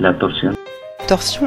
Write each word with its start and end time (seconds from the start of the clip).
La 0.00 0.14
torsion. 0.14 0.52
Torsion. 1.06 1.46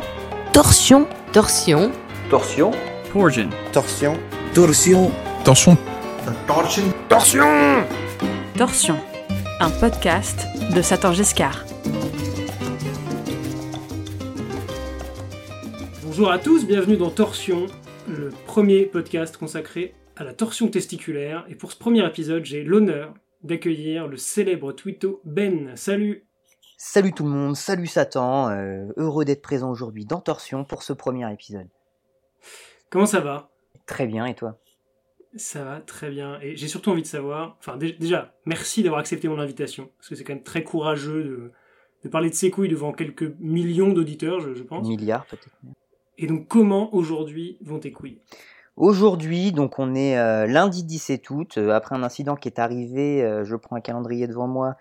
Torsion. 0.54 1.08
Torsion. 1.32 1.92
Torsion. 2.30 2.70
Torsion. 3.12 3.50
Torsion. 3.74 4.20
Torsion. 4.54 5.12
Torsion. 5.44 5.78
Torsion. 6.46 6.84
Torsion. 7.10 7.46
Torsion. 8.56 8.96
Un 9.60 9.72
podcast 9.72 10.46
de 10.76 10.84
Satan 10.84 11.14
Giscard. 11.14 11.66
Bonjour 16.04 16.30
à 16.30 16.38
tous, 16.38 16.68
bienvenue 16.68 16.98
dans 16.98 17.10
Torsion, 17.10 17.66
le 18.08 18.30
premier 18.46 18.86
podcast 18.86 19.36
consacré 19.36 19.96
à 20.16 20.24
la 20.24 20.36
torsion 20.36 20.68
testiculaire. 20.68 21.44
Et 21.50 21.56
pour 21.56 21.72
ce 21.72 21.80
premier 21.80 22.06
épisode, 22.06 22.46
j'ai 22.46 22.64
l'honneur 22.64 23.16
d'accueillir 23.42 24.08
le 24.08 24.18
célèbre 24.18 24.74
twitto 24.74 25.22
Ben. 25.26 25.72
Salut 25.74 26.28
Salut 26.86 27.14
tout 27.14 27.24
le 27.24 27.30
monde, 27.30 27.56
salut 27.56 27.88
Satan, 27.88 28.50
euh, 28.50 28.92
heureux 28.98 29.24
d'être 29.24 29.42
présent 29.42 29.72
aujourd'hui 29.72 30.04
dans 30.04 30.20
Torsion 30.20 30.66
pour 30.66 30.84
ce 30.84 30.92
premier 30.92 31.32
épisode. 31.32 31.70
Comment 32.90 33.06
ça 33.06 33.22
va? 33.22 33.52
Très 33.86 34.06
bien, 34.06 34.26
et 34.26 34.36
toi? 34.36 34.60
Ça 35.38 35.64
va 35.64 35.80
très 35.80 36.10
bien. 36.10 36.42
Et 36.42 36.58
j'ai 36.58 36.68
surtout 36.68 36.90
envie 36.90 37.02
de 37.02 37.08
savoir, 37.08 37.56
enfin 37.58 37.78
dé- 37.78 37.94
déjà, 37.94 38.36
merci 38.46 38.84
d'avoir 38.84 39.00
accepté 39.00 39.30
mon 39.30 39.40
invitation, 39.40 39.92
parce 39.98 40.10
que 40.10 40.16
c'est 40.16 40.26
quand 40.26 40.34
même 40.34 40.44
très 40.44 40.66
courageux 40.66 41.24
de, 41.24 41.52
de 42.04 42.10
parler 42.10 42.30
de 42.30 42.36
ses 42.36 42.52
couilles 42.52 42.68
devant 42.68 42.92
quelques 42.92 43.34
millions 43.40 43.94
d'auditeurs, 43.94 44.42
je, 44.42 44.54
je 44.54 44.64
pense. 44.64 44.86
Milliard 44.86 45.26
peut-être. 45.28 45.56
Et 46.18 46.28
donc 46.28 46.50
comment 46.50 46.94
aujourd'hui 46.94 47.60
vont 47.62 47.80
tes 47.80 47.94
couilles? 47.94 48.20
Aujourd'hui, 48.76 49.54
donc 49.54 49.80
on 49.80 49.96
est 49.96 50.18
euh, 50.18 50.48
lundi 50.48 50.84
17 50.84 51.30
août, 51.30 51.58
euh, 51.58 51.70
après 51.70 51.96
un 51.96 52.04
incident 52.04 52.36
qui 52.36 52.50
est 52.50 52.60
arrivé, 52.60 53.24
euh, 53.24 53.46
je 53.46 53.56
prends 53.56 53.78
un 53.78 53.82
calendrier 53.82 54.28
devant 54.28 54.50
moi, 54.50 54.76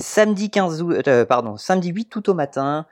samedi 0.00 0.50
15 0.50 0.82
août, 0.82 1.08
euh, 1.08 1.24
pardon, 1.24 1.56
samedi 1.56 1.90
8 1.90 2.14
août 2.16 2.28
au 2.28 2.34
matin. 2.34 2.86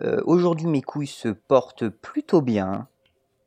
Euh, 0.00 0.20
Aujourd'hui, 0.24 0.66
mes 0.66 0.82
couilles 0.82 1.06
se 1.06 1.28
portent 1.28 1.88
plutôt 1.88 2.40
bien. 2.40 2.88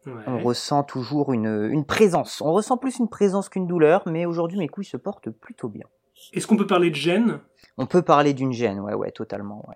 Ouais. 0.06 0.14
On 0.28 0.38
ressent 0.40 0.84
toujours 0.84 1.34
une, 1.34 1.70
une 1.72 1.86
présence. 1.86 2.40
On 2.42 2.54
ressent 2.54 2.78
plus 2.78 3.00
une 3.00 3.10
présence 3.10 3.50
qu'une 3.50 3.66
douleur, 3.66 4.04
mais 4.06 4.26
aujourd'hui, 4.26 4.60
mes 4.60 4.68
couilles 4.68 4.86
se 4.86 4.98
portent 4.98 5.32
plutôt 5.32 5.68
bien. 5.68 5.86
Est-ce 6.34 6.46
qu'on 6.46 6.58
peut 6.58 6.68
parler 6.68 6.92
de 6.92 6.96
gêne? 6.96 7.40
On 7.78 7.88
peut 7.88 8.04
parler 8.04 8.34
d'une 8.34 8.54
gêne, 8.54 8.80
ouais, 8.80 8.94
ouais, 8.94 9.12
totalement, 9.12 9.68
ouais. 9.68 9.76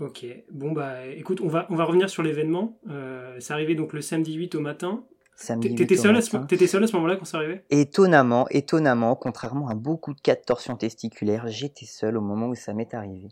Ok, 0.00 0.26
bon 0.50 0.72
bah 0.72 1.06
écoute, 1.06 1.40
on 1.42 1.48
va, 1.48 1.66
on 1.70 1.76
va 1.76 1.84
revenir 1.84 2.10
sur 2.10 2.22
l'événement. 2.22 2.78
Euh, 2.88 3.36
c'est 3.38 3.52
arrivé 3.52 3.74
donc 3.74 3.92
le 3.92 4.00
samedi 4.00 4.32
8 4.32 4.54
au 4.56 4.60
matin. 4.60 5.04
Samedi 5.42 5.68
T'é- 5.68 5.72
8 5.74 5.76
T'étais 5.86 5.96
seul, 5.96 6.16
à 6.16 6.20
ce- 6.22 6.36
matin. 6.36 6.46
t'étais 6.46 6.66
seul 6.66 6.84
à 6.84 6.86
ce 6.86 6.94
moment-là 6.96 7.16
quand 7.16 7.24
c'est 7.24 7.36
arrivé? 7.36 7.62
Étonnamment, 7.70 8.46
étonnamment, 8.50 9.16
contrairement 9.16 9.68
à 9.68 9.74
beaucoup 9.74 10.14
de 10.14 10.20
cas 10.20 10.34
de 10.36 10.40
torsion 10.40 10.76
testiculaire, 10.76 11.46
j'étais 11.48 11.86
seul 11.86 12.16
au 12.16 12.20
moment 12.20 12.46
où 12.48 12.54
ça 12.54 12.72
m'est 12.74 12.94
arrivé. 12.94 13.28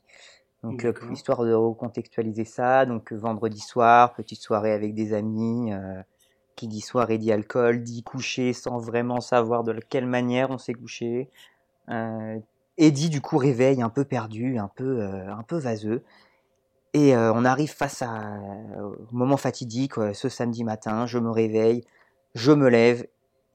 Donc, 0.62 0.84
euh, 0.84 0.92
histoire 1.12 1.44
de 1.44 1.52
recontextualiser 1.54 2.44
ça, 2.44 2.84
donc 2.84 3.12
euh, 3.12 3.16
vendredi 3.16 3.60
soir, 3.60 4.12
petite 4.12 4.40
soirée 4.42 4.72
avec 4.72 4.92
des 4.94 5.14
amis, 5.14 5.72
euh, 5.72 6.02
qui 6.56 6.68
dit 6.68 6.80
soirée 6.82 7.16
dit 7.16 7.32
alcool, 7.32 7.82
dit 7.82 8.02
coucher 8.02 8.52
sans 8.52 8.78
vraiment 8.78 9.20
savoir 9.22 9.64
de 9.64 9.72
quelle 9.88 10.06
manière 10.06 10.50
on 10.50 10.58
s'est 10.58 10.74
couché. 10.74 11.30
Euh, 11.88 12.38
et 12.76 12.90
dit 12.90 13.08
du 13.08 13.20
coup 13.20 13.38
réveil 13.38 13.80
un 13.82 13.88
peu 13.88 14.04
perdu, 14.04 14.58
un 14.58 14.68
peu, 14.68 15.00
un 15.02 15.42
peu 15.42 15.56
vaseux. 15.58 16.02
Et 16.92 17.14
on 17.16 17.44
arrive 17.44 17.70
face 17.72 18.02
à, 18.02 18.38
au 18.82 18.96
moment 19.14 19.36
fatidique, 19.36 19.94
ce 20.12 20.28
samedi 20.28 20.64
matin, 20.64 21.06
je 21.06 21.18
me 21.18 21.30
réveille, 21.30 21.84
je 22.34 22.52
me 22.52 22.68
lève, 22.68 23.06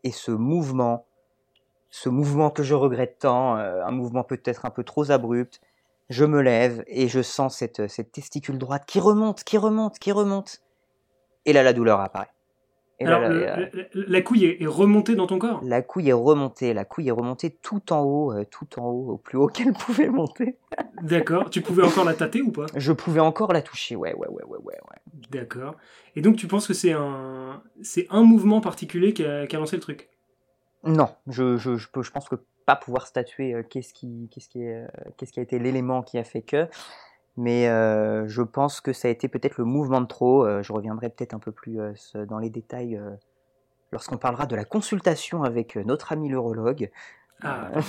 et 0.03 0.11
ce 0.11 0.31
mouvement, 0.31 1.05
ce 1.89 2.09
mouvement 2.09 2.49
que 2.49 2.63
je 2.63 2.75
regrette 2.75 3.19
tant, 3.19 3.57
euh, 3.57 3.83
un 3.83 3.91
mouvement 3.91 4.23
peut-être 4.23 4.65
un 4.65 4.69
peu 4.69 4.83
trop 4.83 5.11
abrupt, 5.11 5.61
je 6.09 6.25
me 6.25 6.41
lève 6.41 6.83
et 6.87 7.07
je 7.07 7.21
sens 7.21 7.57
cette, 7.57 7.87
cette 7.87 8.11
testicule 8.11 8.57
droite 8.57 8.85
qui 8.85 8.99
remonte, 8.99 9.43
qui 9.43 9.57
remonte, 9.57 9.97
qui 9.97 10.11
remonte. 10.11 10.61
Et 11.45 11.53
là, 11.53 11.63
la 11.63 11.73
douleur 11.73 11.99
apparaît. 11.99 12.34
Et 12.99 13.03
là, 13.05 13.17
Alors, 13.17 13.29
la, 13.29 13.29
le- 13.29 13.39
la- 13.45 13.55
la, 13.57 13.65
la- 13.93 14.05
la 14.07 14.21
couille 14.21 14.45
est, 14.45 14.61
est 14.61 14.67
remontée 14.67 15.15
dans 15.15 15.27
ton 15.27 15.37
corps? 15.37 15.59
La 15.63 15.81
couille 15.81 16.09
est 16.09 16.13
remontée, 16.13 16.73
la 16.73 16.85
couille 16.85 17.09
est 17.09 17.11
remontée 17.11 17.49
tout 17.51 17.91
en 17.91 18.01
haut, 18.01 18.31
euh, 18.31 18.45
tout 18.49 18.79
en 18.79 18.85
haut, 18.85 19.11
au 19.13 19.17
plus 19.17 19.37
haut 19.37 19.47
qu'elle 19.53 19.73
pouvait 19.73 20.07
monter. 20.09 20.55
D'accord. 21.01 21.49
Tu 21.49 21.61
pouvais 21.61 21.83
encore 21.83 22.05
la 22.05 22.13
tâter 22.13 22.41
ou 22.41 22.51
pas? 22.51 22.67
Je 22.75 22.93
pouvais 22.93 23.19
encore 23.19 23.51
la 23.51 23.61
toucher, 23.61 23.95
ouais, 23.97 24.13
ouais, 24.13 24.29
ouais, 24.29 24.43
ouais, 24.45 24.59
ouais. 24.63 24.73
ouais. 24.73 25.21
D'accord. 25.29 25.75
Et 26.15 26.21
donc 26.21 26.37
tu 26.37 26.47
penses 26.47 26.67
que 26.67 26.73
c'est 26.73 26.93
un, 26.93 27.61
c'est 27.81 28.07
un 28.09 28.23
mouvement 28.23 28.61
particulier 28.61 29.13
qui 29.13 29.25
a, 29.25 29.45
qui 29.45 29.55
a 29.55 29.59
lancé 29.59 29.75
le 29.75 29.81
truc? 29.81 30.09
Non, 30.85 31.09
je, 31.27 31.57
je, 31.57 31.75
je, 31.77 31.87
peux, 31.89 32.01
je 32.03 32.11
pense 32.11 32.29
que 32.29 32.35
pas 32.65 32.75
pouvoir 32.75 33.07
statuer 33.07 33.53
euh, 33.53 33.63
qu'est-ce 33.63 33.93
qui, 33.93 34.29
qu'est-ce 34.31 34.47
qui, 34.49 34.65
euh, 34.65 34.85
qu'est-ce 35.17 35.33
qui 35.33 35.39
a 35.39 35.43
été 35.43 35.59
l'élément 35.59 36.01
qui 36.01 36.17
a 36.17 36.23
fait 36.23 36.41
que, 36.41 36.67
mais 37.37 37.67
euh, 37.67 38.27
je 38.27 38.41
pense 38.41 38.81
que 38.81 38.93
ça 38.93 39.07
a 39.07 39.11
été 39.11 39.27
peut-être 39.27 39.57
le 39.57 39.65
mouvement 39.65 40.01
de 40.01 40.07
trop. 40.07 40.45
euh, 40.45 40.61
je 40.63 40.71
reviendrai 40.73 41.09
peut-être 41.09 41.33
un 41.33 41.39
peu 41.39 41.51
plus 41.51 41.79
euh, 41.79 42.25
dans 42.25 42.39
les 42.39 42.49
détails 42.49 42.95
euh, 42.97 43.11
lorsqu'on 43.91 44.17
parlera 44.17 44.45
de 44.45 44.55
la 44.55 44.65
consultation 44.65 45.43
avec 45.43 45.77
euh, 45.77 45.83
notre 45.83 46.11
ami 46.11 46.29
l'urologue. 46.29 46.89
Ah. 47.41 47.69
Euh, 47.75 47.81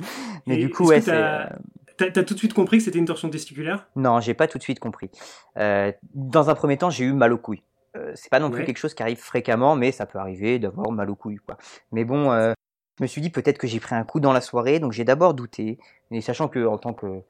mais 0.46 0.56
Et 0.56 0.58
du 0.66 0.70
coup, 0.70 0.90
est-ce 0.92 1.10
ouais, 1.10 1.48
que 1.48 1.54
c'est. 1.96 2.12
t'as- 2.12 2.24
tout 2.24 2.34
de 2.34 2.38
suite 2.38 2.54
compris 2.54 2.78
que 2.78 2.84
c'était 2.84 2.98
une 2.98 3.04
torsion 3.06 3.30
testiculaire? 3.30 3.86
Non, 3.96 4.20
j'ai 4.20 4.34
pas 4.34 4.46
tout 4.48 4.58
de 4.58 4.62
suite 4.62 4.80
compris. 4.80 5.10
Euh, 5.58 5.92
dans 6.14 6.50
un 6.50 6.54
premier 6.54 6.76
temps, 6.76 6.90
j'ai 6.90 7.04
eu 7.04 7.12
mal 7.12 7.32
aux 7.32 7.38
couilles. 7.38 7.62
Euh, 7.96 8.12
c'est 8.16 8.28
pas 8.30 8.40
non 8.40 8.50
plus 8.50 8.60
Ouais. 8.60 8.66
quelque 8.66 8.78
chose 8.78 8.94
qui 8.94 9.02
arrive 9.02 9.18
fréquemment, 9.18 9.76
mais 9.76 9.92
ça 9.92 10.04
peut 10.06 10.18
arriver 10.18 10.58
d'avoir 10.58 10.90
mal 10.90 11.08
aux 11.10 11.14
couilles, 11.14 11.36
quoi. 11.46 11.56
Mais 11.92 12.04
bon, 12.04 12.32
euh, 12.32 12.52
je 12.98 13.04
me 13.04 13.06
suis 13.06 13.20
dit 13.20 13.30
peut-être 13.30 13.58
que 13.58 13.66
j'ai 13.68 13.78
pris 13.80 13.94
un 13.94 14.02
coup 14.04 14.18
dans 14.20 14.32
la 14.32 14.40
soirée, 14.40 14.80
donc 14.80 14.90
j'ai 14.92 15.04
d'abord 15.04 15.34
douté, 15.34 15.78
mais 16.10 16.20
sachant 16.20 16.48
que 16.48 16.66
en 16.66 16.76
tant 16.78 16.92
que 16.92 17.20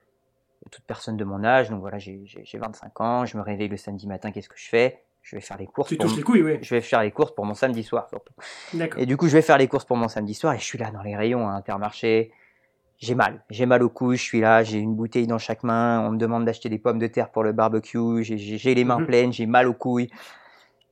toute 0.70 0.84
personne 0.84 1.16
de 1.16 1.24
mon 1.24 1.44
âge, 1.44 1.70
donc 1.70 1.80
voilà, 1.80 1.98
j'ai 1.98 2.20
j'ai- 2.24 2.44
j'ai 2.44 2.58
25 2.58 3.00
ans, 3.00 3.26
je 3.26 3.36
me 3.36 3.42
réveille 3.42 3.68
le 3.68 3.76
samedi 3.76 4.06
matin, 4.06 4.30
qu'est-ce 4.32 4.48
que 4.48 4.58
je 4.58 4.68
fais? 4.68 5.02
Je 5.22 5.36
vais 5.36 5.40
faire 5.40 5.56
les 5.56 5.66
courses. 5.66 5.88
Tu 5.88 5.96
touches 5.96 6.10
mon- 6.10 6.16
les 6.18 6.22
couilles, 6.22 6.42
oui. 6.42 6.58
Je 6.60 6.74
vais 6.74 6.80
faire 6.82 7.00
les 7.02 7.10
courses 7.10 7.34
pour 7.34 7.46
mon 7.46 7.54
samedi 7.54 7.82
soir. 7.82 8.08
D'accord. 8.74 9.00
Et 9.00 9.06
du 9.06 9.16
coup, 9.16 9.26
je 9.26 9.32
vais 9.32 9.42
faire 9.42 9.56
les 9.56 9.68
courses 9.68 9.86
pour 9.86 9.96
mon 9.96 10.08
samedi 10.08 10.34
soir 10.34 10.52
et 10.52 10.58
je 10.58 10.64
suis 10.64 10.76
là 10.78 10.90
dans 10.90 11.02
les 11.02 11.16
rayons 11.16 11.48
à 11.48 11.52
Intermarché. 11.52 12.30
J'ai 12.98 13.14
mal. 13.14 13.42
J'ai 13.50 13.64
mal 13.66 13.82
aux 13.82 13.88
couilles, 13.88 14.16
je 14.18 14.22
suis 14.22 14.40
là, 14.40 14.62
j'ai 14.62 14.78
une 14.78 14.94
bouteille 14.94 15.26
dans 15.26 15.38
chaque 15.38 15.62
main. 15.62 16.06
On 16.06 16.10
me 16.12 16.18
demande 16.18 16.44
d'acheter 16.44 16.68
des 16.68 16.78
pommes 16.78 16.98
de 16.98 17.06
terre 17.06 17.30
pour 17.30 17.42
le 17.42 17.52
barbecue. 17.52 18.22
J'ai- 18.22 18.74
les 18.74 18.84
mains 18.84 18.98
Mhm. 19.00 19.06
pleines, 19.06 19.32
j'ai 19.32 19.46
mal 19.46 19.66
aux 19.66 19.74
couilles. 19.74 20.10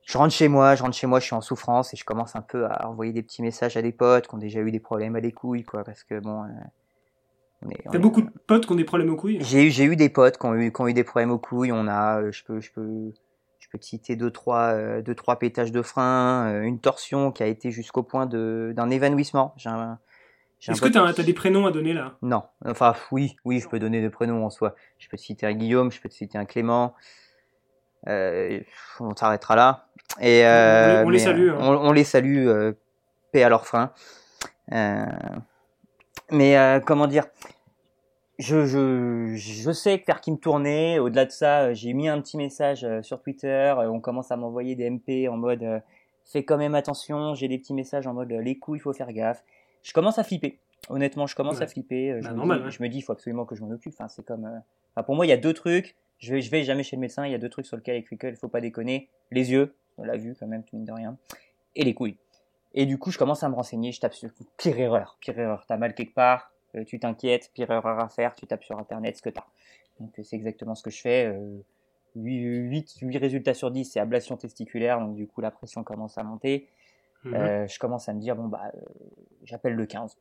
Je 0.05 0.19
rentre 0.19 0.33
chez 0.35 0.49
moi, 0.49 0.75
je 0.75 0.83
rentre 0.83 0.97
chez 0.97 1.07
moi, 1.07 1.21
je 1.21 1.27
suis 1.27 1.35
en 1.35 1.41
souffrance 1.43 1.95
et 1.95 1.97
je 1.97 2.05
commence 2.05 2.35
un 2.35 2.43
peu 2.43 2.67
à 2.67 2.89
envoyer 2.89 3.13
des 3.13 3.23
petits 3.23 3.41
messages 3.43 3.77
à 3.77 3.83
des 3.83 3.93
potes 3.93 4.27
qui 4.29 4.35
ont 4.35 4.39
déjà 4.39 4.61
eu 4.61 4.71
des 4.73 4.81
problèmes 4.81 5.15
à 5.15 5.21
des 5.21 5.33
couilles, 5.33 5.63
quoi. 5.65 5.85
Parce 5.85 6.03
que 6.05 6.19
bon. 6.19 6.43
euh, 6.45 6.49
T'as 7.91 7.99
beaucoup 7.99 8.23
de 8.23 8.31
potes 8.47 8.67
qui 8.67 8.73
ont 8.73 8.77
des 8.77 8.85
problèmes 8.85 9.11
aux 9.11 9.17
couilles 9.17 9.39
j'ai 9.43 9.67
eu, 9.67 9.71
j'ai 9.71 9.85
eu 9.85 9.97
des 9.97 10.09
potes 10.09 10.39
qui 10.39 10.47
ont 10.47 10.55
eu, 10.55 10.73
qui 10.73 10.81
ont 10.81 10.89
eu 10.89 10.95
des 10.95 11.05
problèmes 11.05 11.31
aux 11.31 11.39
couilles. 11.39 11.73
On 11.73 11.87
a, 11.87 12.21
euh, 12.21 12.33
je 12.33 12.45
peux, 12.45 12.61
je 12.61 12.73
peux, 12.73 13.13
je 13.59 13.69
peux 13.71 13.79
te 13.79 13.85
citer 13.85 14.17
deux, 14.17 14.31
trois, 14.31 14.73
euh, 14.75 15.03
deux, 15.03 15.15
trois 15.15 15.39
pétages 15.39 15.73
de 15.73 15.83
frein, 15.83 16.47
euh, 16.49 16.63
une 16.63 16.81
torsion 16.81 17.33
qui 17.33 17.43
a 17.43 17.47
été 17.47 17.71
jusqu'au 17.71 18.03
point 18.03 18.27
de, 18.27 18.73
d'un 18.75 18.91
évanouissement. 18.91 19.55
J'ai 19.57 19.69
un, 19.69 19.99
j'ai 20.61 20.71
un 20.71 20.75
Est-ce 20.75 20.83
que 20.83 20.89
t'as 20.89 21.05
as 21.07 21.13
des 21.23 21.33
prénoms 21.35 21.67
à 21.67 21.71
donner 21.71 21.93
là? 21.93 22.17
Non. 22.23 22.43
Enfin, 22.65 22.95
oui, 23.11 23.37
oui, 23.45 23.61
je 23.61 23.69
peux 23.69 23.79
donner 23.79 24.01
des 24.01 24.11
prénoms 24.11 24.45
en 24.45 24.51
soi. 24.51 24.75
Je 24.99 25.09
peux 25.09 25.17
te 25.17 25.23
citer 25.23 25.47
un 25.47 25.55
Guillaume, 25.55 25.93
je 25.93 26.01
peux 26.01 26.09
te 26.09 26.15
citer 26.15 26.39
un 26.39 26.45
Clément. 26.45 26.95
Euh, 28.09 28.61
on 29.01 29.15
s'arrêtera 29.15 29.57
là. 29.57 29.87
Et, 30.21 30.45
euh, 30.45 31.05
On 31.05 31.05
les- 31.05 31.05
on 31.07 31.11
les 31.11 31.19
mais, 31.19 31.25
salue, 31.25 31.49
euh, 31.49 31.55
hein. 31.55 31.59
On, 31.61 31.89
on 31.89 31.93
les 31.93 32.05
salue, 32.05 32.47
euh, 32.49 32.73
paix 33.33 33.43
à 33.45 33.49
leurs 33.49 33.67
freins. 33.67 33.93
Euh, 34.73 35.07
mais 36.33 36.57
euh, 36.57 36.81
comment 36.81 37.07
dire 37.07 37.27
je, 38.39 38.67
je, 38.67 39.35
je 39.37 39.71
sais 39.73 39.99
faire 39.99 40.21
qui 40.21 40.33
me 40.33 40.37
tournait. 40.37 40.99
Au-delà 40.99 41.27
de 41.27 41.31
ça, 41.31 41.63
euh, 41.65 41.75
j'ai 41.75 41.93
mis 41.93 42.09
un 42.09 42.21
petit 42.21 42.37
message 42.37 42.83
euh, 42.85 43.03
sur 43.03 43.21
Twitter. 43.21 43.47
euh, 43.79 43.89
On 43.91 44.01
commence 44.01 44.33
à 44.33 44.37
m'envoyer 44.37 44.75
des 44.75 44.89
MP 44.91 45.29
en 45.29 45.37
mode 45.37 45.63
euh, 45.63 45.79
fais 46.25 46.43
quand 46.45 46.57
même 46.57 46.75
attention. 46.75 47.35
J'ai 47.35 47.47
des 47.49 47.59
petits 47.59 47.75
messages 47.75 48.07
en 48.07 48.15
mode 48.15 48.33
les 48.33 48.59
couilles, 48.59 48.79
il 48.79 48.83
faut 48.83 48.93
faire 48.93 49.13
gaffe. 49.13 49.45
Je 49.83 49.93
commence 49.93 50.19
à 50.19 50.25
flipper. 50.25 50.59
Honnêtement, 50.89 51.27
je 51.27 51.37
commence 51.37 51.59
Ouais. 51.59 51.63
à 51.65 51.67
flipper. 51.69 52.11
euh, 52.13 52.19
Je, 52.21 52.27
Bah, 52.27 52.33
me 52.33 52.37
normal, 52.39 52.59
dis, 52.61 52.65
ouais. 52.65 52.71
je 52.73 52.83
me 52.83 52.89
dis, 52.89 52.99
il 52.99 53.03
faut 53.03 53.13
absolument 53.13 53.45
que 53.45 53.55
je 53.55 53.63
m'en 53.63 53.71
occupe. 53.71 53.93
Enfin, 53.97 54.09
c'est 54.09 54.25
comme. 54.25 54.47
euh, 54.47 54.59
enfin, 54.97 55.05
pour 55.05 55.15
moi, 55.15 55.27
il 55.27 55.29
y 55.29 55.33
a 55.33 55.37
deux 55.37 55.53
trucs. 55.53 55.95
Je 56.19 56.35
vais, 56.35 56.41
je 56.41 56.51
vais 56.51 56.65
jamais 56.65 56.83
chez 56.83 56.97
le 56.97 57.01
médecin. 57.01 57.25
Il 57.27 57.33
y 57.33 57.35
a 57.35 57.39
deux 57.39 57.49
trucs 57.49 57.67
sur 57.67 57.77
lesquels 57.77 58.03
il 58.11 58.37
faut 58.37 58.49
pas 58.49 58.61
déconner. 58.61 59.09
Les 59.31 59.51
yeux, 59.53 59.75
on 59.99 60.05
l'a 60.05 60.17
vu 60.17 60.35
quand 60.39 60.47
même, 60.47 60.63
mine 60.73 60.85
de 60.85 60.93
rien, 60.93 61.17
et 61.77 61.85
les 61.85 61.95
couilles. 61.95 62.17
Et 62.75 62.87
du 62.87 62.99
coup, 62.99 63.11
je 63.11 63.19
commence 63.19 63.43
à 63.43 63.49
me 63.49 63.55
renseigner. 63.55 63.93
Je 63.93 64.01
tape 64.01 64.15
sur 64.15 64.31
pire 64.57 64.79
erreur, 64.79 65.17
pire 65.21 65.39
erreur. 65.39 65.65
T'as 65.67 65.77
mal 65.77 65.95
quelque 65.95 66.15
part, 66.15 66.53
euh, 66.75 66.85
tu 66.85 66.99
t'inquiètes, 66.99 67.51
pire 67.53 67.71
erreur 67.71 67.99
à 67.99 68.09
faire. 68.09 68.35
Tu 68.35 68.47
tapes 68.47 68.65
sur 68.65 68.79
internet 68.79 69.17
ce 69.17 69.23
que 69.23 69.31
t'as. 69.31 69.45
Donc 70.01 70.19
euh, 70.19 70.23
c'est 70.23 70.37
exactement 70.37 70.75
ce 70.75 70.83
que 70.83 70.91
je 70.91 71.01
fais. 71.01 71.27
Euh, 71.27 71.59
8, 72.15 72.99
8, 73.01 73.17
résultats 73.17 73.55
sur 73.55 73.71
10, 73.71 73.85
c'est 73.85 74.01
ablation 74.01 74.37
testiculaire. 74.37 75.01
Donc 75.01 75.15
du 75.15 75.27
coup, 75.27 75.41
la 75.41 75.51
pression 75.51 75.85
commence 75.85 76.19
à 76.19 76.23
monter. 76.23 76.69
Mhm. 77.25 77.35
Euh, 77.35 77.67
je 77.69 77.79
commence 77.79 78.09
à 78.09 78.15
me 78.15 78.21
dire 78.21 78.35
bon 78.35 78.49
bah 78.49 78.73
j'appelle 79.45 79.75
le 79.75 79.87
15. 79.87 80.17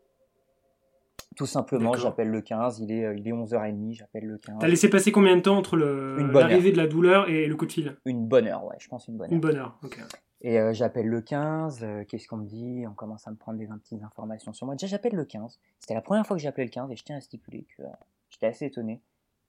Tout 1.37 1.45
simplement, 1.45 1.93
j'appelle 1.93 2.27
le 2.27 2.41
15, 2.41 2.79
il 2.79 2.91
est, 2.91 3.17
il 3.17 3.25
est 3.25 3.31
11h30, 3.31 3.93
j'appelle 3.93 4.25
le 4.25 4.37
15. 4.37 4.57
T'as 4.59 4.67
laissé 4.67 4.89
passer 4.89 5.13
combien 5.13 5.37
de 5.37 5.41
temps 5.41 5.57
entre 5.57 5.77
l'arrivée 5.77 6.73
de 6.73 6.77
la 6.77 6.87
douleur 6.87 7.29
et 7.29 7.47
le 7.47 7.55
coup 7.55 7.65
de 7.65 7.71
fil? 7.71 7.97
Une 8.05 8.27
bonne 8.27 8.47
heure, 8.47 8.65
ouais, 8.65 8.75
je 8.79 8.89
pense 8.89 9.07
une 9.07 9.15
bonne 9.15 9.27
heure. 9.27 9.33
Une 9.33 9.39
bonne 9.39 9.55
heure, 9.55 9.77
ok. 9.81 9.97
Et 10.43 10.59
euh, 10.59 10.73
j'appelle 10.73 11.07
le 11.07 11.21
15, 11.21 11.83
euh, 11.83 12.03
qu'est-ce 12.03 12.27
qu'on 12.27 12.37
me 12.37 12.47
dit? 12.47 12.83
On 12.87 12.93
commence 12.93 13.27
à 13.27 13.31
me 13.31 13.35
prendre 13.35 13.59
des 13.59 13.67
petites 13.67 14.01
informations 14.01 14.53
sur 14.53 14.65
moi. 14.65 14.75
Déjà, 14.75 14.87
j'appelle 14.87 15.13
le 15.13 15.25
15. 15.25 15.59
C'était 15.79 15.93
la 15.93 16.01
première 16.01 16.25
fois 16.25 16.35
que 16.35 16.41
j'appelais 16.41 16.63
le 16.65 16.71
15 16.71 16.91
et 16.91 16.95
je 16.95 17.03
tiens 17.03 17.17
à 17.17 17.21
stipuler 17.21 17.67
que 17.77 17.83
euh, 17.83 17.89
j'étais 18.31 18.47
assez 18.47 18.65
étonné 18.65 19.01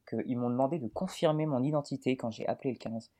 qu'ils 0.06 0.36
m'ont 0.36 0.50
demandé 0.50 0.78
de 0.78 0.88
confirmer 0.88 1.46
mon 1.46 1.62
identité 1.62 2.16
quand 2.16 2.30
j'ai 2.30 2.46
appelé 2.46 2.72
le 2.72 2.78
15. 2.78 3.10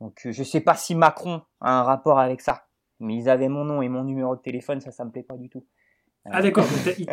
Donc 0.00 0.20
je 0.24 0.42
sais 0.42 0.60
pas 0.60 0.74
si 0.74 0.94
Macron 0.94 1.42
a 1.60 1.78
un 1.78 1.82
rapport 1.84 2.18
avec 2.18 2.40
ça, 2.40 2.66
mais 2.98 3.14
ils 3.14 3.28
avaient 3.28 3.48
mon 3.48 3.64
nom 3.64 3.82
et 3.82 3.88
mon 3.88 4.02
numéro 4.02 4.34
de 4.34 4.40
téléphone, 4.40 4.80
ça, 4.80 4.90
ça 4.90 5.04
me 5.04 5.12
plaît 5.12 5.22
pas 5.22 5.36
du 5.36 5.48
tout. 5.48 5.64
Ah 6.30 6.40
d'accord, 6.40 6.64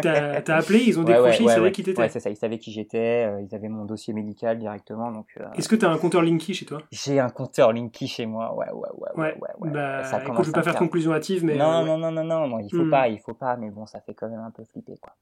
t'as- 0.01 0.55
appelé, 0.55 0.83
ils 0.85 0.99
ont 0.99 1.03
Ouais, 1.03 1.13
décroché, 1.13 1.43
ouais, 1.43 1.51
ils 1.51 1.55
savaient 1.55 1.71
qui 1.71 1.83
t'étais. 1.83 1.99
Ouais, 1.99 2.09
c'est 2.09 2.19
ça, 2.19 2.29
ils 2.29 2.35
savaient 2.35 2.59
qui 2.59 2.71
j'étais, 2.71 3.25
euh, 3.27 3.41
ils 3.41 3.55
avaient 3.55 3.67
mon 3.67 3.85
dossier 3.85 4.13
médical 4.13 4.59
directement, 4.59 5.11
donc 5.11 5.25
euh, 5.39 5.45
Est-ce 5.55 5.67
que 5.67 5.75
t'as 5.75 5.89
un 5.89 5.97
compteur 5.97 6.21
Linky 6.21 6.53
chez 6.53 6.65
toi? 6.67 6.83
J'ai 6.91 7.19
un 7.19 7.29
compteur 7.29 7.73
Linky 7.73 8.07
chez 8.07 8.27
moi, 8.27 8.53
ouais, 8.55 8.69
ouais, 8.71 8.73
ouais, 8.73 8.89
ouais, 8.93 9.09
Ouais, 9.15 9.37
ouais, 9.41 9.49
ouais. 9.61 9.69
bah, 9.71 10.03
ça 10.03 10.23
écoute, 10.23 10.37
je 10.41 10.49
vais 10.49 10.53
pas 10.53 10.61
faire 10.63 10.73
faire. 10.73 10.79
conclusion 10.79 11.11
hâtive, 11.13 11.43
mais... 11.43 11.55
non, 11.55 11.81
euh, 11.81 11.85
non, 11.85 11.97
non, 11.97 12.11
non, 12.11 12.23
non, 12.23 12.47
non, 12.47 12.59
il 12.59 12.69
faut 12.69 12.83
Hmm. 12.83 12.91
pas, 12.91 13.07
il 13.07 13.19
faut 13.19 13.33
pas, 13.33 13.57
mais 13.57 13.71
bon, 13.71 13.87
ça 13.87 13.99
fait 14.01 14.13
quand 14.13 14.29
même 14.29 14.41
un 14.41 14.51
peu 14.51 14.63
flipper, 14.63 14.97
quoi. 15.01 15.15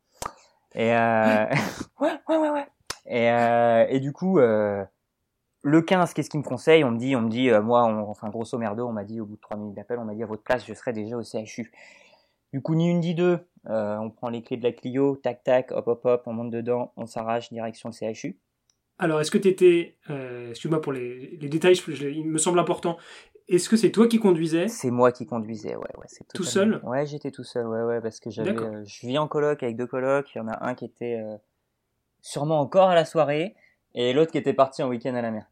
Et 0.75 0.93
euh... 0.93 1.45
ouais, 2.01 2.11
ouais, 2.27 2.37
ouais, 2.37 2.49
ouais. 2.49 2.67
Et, 3.05 3.95
et 3.95 3.99
du 4.01 4.11
coup, 4.11 4.37
le 4.39 5.81
15, 5.81 6.13
qu'est-ce 6.13 6.29
qu'il 6.29 6.41
me 6.41 6.45
conseille? 6.45 6.83
On 6.83 6.91
me 6.91 6.99
dit, 6.99 7.15
on 7.15 7.21
me 7.21 7.29
dit, 7.29 7.49
moi, 7.63 7.85
on... 7.85 8.09
enfin, 8.09 8.27
grosso 8.29 8.57
merdo, 8.57 8.85
on 8.85 8.91
m'a 8.91 9.05
dit 9.05 9.21
au 9.21 9.25
bout 9.25 9.35
de 9.37 9.41
trois 9.41 9.55
minutes 9.55 9.75
d'appel, 9.75 9.97
on 9.97 10.03
m'a 10.03 10.13
dit 10.13 10.23
à 10.23 10.27
votre 10.27 10.43
place, 10.43 10.65
je 10.65 10.73
serai 10.73 10.91
déjà 10.91 11.15
au 11.15 11.23
CHU. 11.23 11.71
Du 12.53 12.61
coup, 12.61 12.75
ni 12.75 12.89
une 12.89 12.99
ni 13.01 13.13
deux, 13.13 13.39
euh, 13.69 13.97
on 13.97 14.09
prend 14.09 14.29
les 14.29 14.41
clés 14.41 14.57
de 14.57 14.63
la 14.63 14.71
Clio, 14.71 15.15
tac, 15.17 15.43
tac, 15.43 15.71
hop, 15.71 15.87
hop, 15.87 16.05
hop, 16.05 16.23
on 16.25 16.33
monte 16.33 16.51
dedans, 16.51 16.93
on 16.97 17.05
s'arrache 17.05 17.51
direction 17.51 17.89
le 17.89 17.93
CHU. 18.13 18.37
Alors, 18.99 19.21
est-ce 19.21 19.29
que 19.31 19.37
t'étais... 19.37 19.97
Euh, 20.09 20.49
Excuse-moi 20.49 20.81
pour 20.81 20.91
les, 20.93 21.37
les 21.39 21.49
détails, 21.49 21.75
je- 21.75 21.91
je- 21.91 22.07
il 22.07 22.25
me 22.27 22.37
semble 22.37 22.57
important. 22.59 22.97
Est-ce 23.47 23.69
que 23.69 23.77
c'est 23.77 23.91
toi 23.91 24.07
qui 24.07 24.19
conduisais? 24.19 24.67
C'est 24.67 24.89
moi 24.91 25.11
qui 25.11 25.25
conduisais, 25.25 25.75
ouais, 25.75 25.81
ouais. 25.97 26.05
C'est 26.07 26.27
Tout 26.33 26.43
seul? 26.43 26.81
Ouais, 26.83 27.05
j'étais 27.05 27.31
tout 27.31 27.43
seul, 27.43 27.67
ouais, 27.67 27.83
ouais, 27.83 28.01
parce 28.01 28.19
que 28.19 28.29
j'avais, 28.29 28.49
euh, 28.57 28.83
je 28.85 29.05
vis 29.07 29.17
en 29.19 29.27
coloc 29.27 29.61
avec 29.63 29.75
deux 29.77 29.87
colocs. 29.87 30.29
Il 30.33 30.39
y 30.39 30.41
en 30.41 30.47
a 30.47 30.65
un 30.67 30.73
qui 30.73 30.85
était 30.85 31.21
sûrement 32.21 32.59
encore 32.59 32.89
à 32.89 32.95
la 32.95 33.05
soirée 33.05 33.55
et 33.93 34.13
l'autre 34.13 34.31
qui 34.31 34.37
était 34.37 34.53
parti 34.53 34.83
en 34.83 34.89
week-end 34.89 35.15
à 35.15 35.21
la 35.21 35.31
mer. 35.31 35.45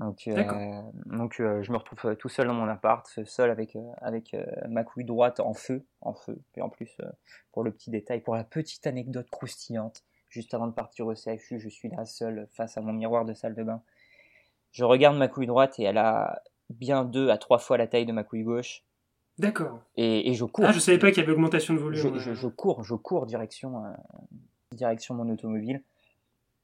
Donc, 0.00 0.26
euh, 0.28 0.82
donc 1.06 1.40
euh, 1.40 1.62
je 1.62 1.70
me 1.72 1.76
retrouve 1.76 2.00
euh, 2.06 2.14
tout 2.14 2.28
seul 2.30 2.46
dans 2.46 2.54
mon 2.54 2.66
appart, 2.68 3.06
seul 3.26 3.50
avec 3.50 3.76
euh, 3.76 3.82
avec 4.00 4.32
euh, 4.34 4.44
ma 4.68 4.82
couille 4.82 5.04
droite 5.04 5.40
en 5.40 5.52
feu, 5.54 5.84
en 6.00 6.14
feu. 6.14 6.40
Et 6.56 6.62
en 6.62 6.68
plus, 6.70 6.90
euh, 7.00 7.06
pour 7.52 7.62
le 7.64 7.70
petit 7.70 7.90
détail, 7.90 8.20
pour 8.20 8.34
la 8.34 8.42
petite 8.44 8.86
anecdote 8.86 9.28
croustillante, 9.30 10.02
juste 10.30 10.54
avant 10.54 10.66
de 10.66 10.72
partir 10.72 11.06
au 11.06 11.14
CHU, 11.14 11.60
je 11.60 11.68
suis 11.68 11.90
là 11.90 12.04
seul 12.06 12.48
face 12.52 12.78
à 12.78 12.80
mon 12.80 12.94
miroir 12.94 13.24
de 13.26 13.34
salle 13.34 13.54
de 13.54 13.62
bain. 13.62 13.82
Je 14.72 14.84
regarde 14.84 15.16
ma 15.18 15.28
couille 15.28 15.46
droite 15.46 15.78
et 15.78 15.82
elle 15.82 15.98
a 15.98 16.42
bien 16.70 17.04
deux 17.04 17.28
à 17.28 17.36
trois 17.36 17.58
fois 17.58 17.76
la 17.76 17.86
taille 17.86 18.06
de 18.06 18.12
ma 18.12 18.24
couille 18.24 18.44
gauche. 18.44 18.84
D'accord. 19.38 19.80
Et, 19.96 20.30
et 20.30 20.34
je 20.34 20.44
cours. 20.44 20.64
Ah, 20.66 20.72
je 20.72 20.78
savais 20.78 20.98
pas 20.98 21.08
qu'il 21.10 21.18
y 21.20 21.24
avait 21.24 21.32
augmentation 21.32 21.74
de 21.74 21.78
volume. 21.78 22.00
Je, 22.00 22.18
je- 22.18 22.34
je 22.34 22.46
cours, 22.48 22.84
je 22.84 22.94
cours 22.94 23.26
direction, 23.26 23.84
euh, 23.84 23.90
direction 24.72 25.14
mon 25.14 25.28
automobile. 25.30 25.82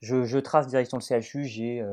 Je, 0.00 0.24
je 0.24 0.38
trace 0.38 0.66
direction 0.66 0.98
le 0.98 1.20
CHU, 1.20 1.44
j'ai 1.44 1.80
euh, 1.80 1.86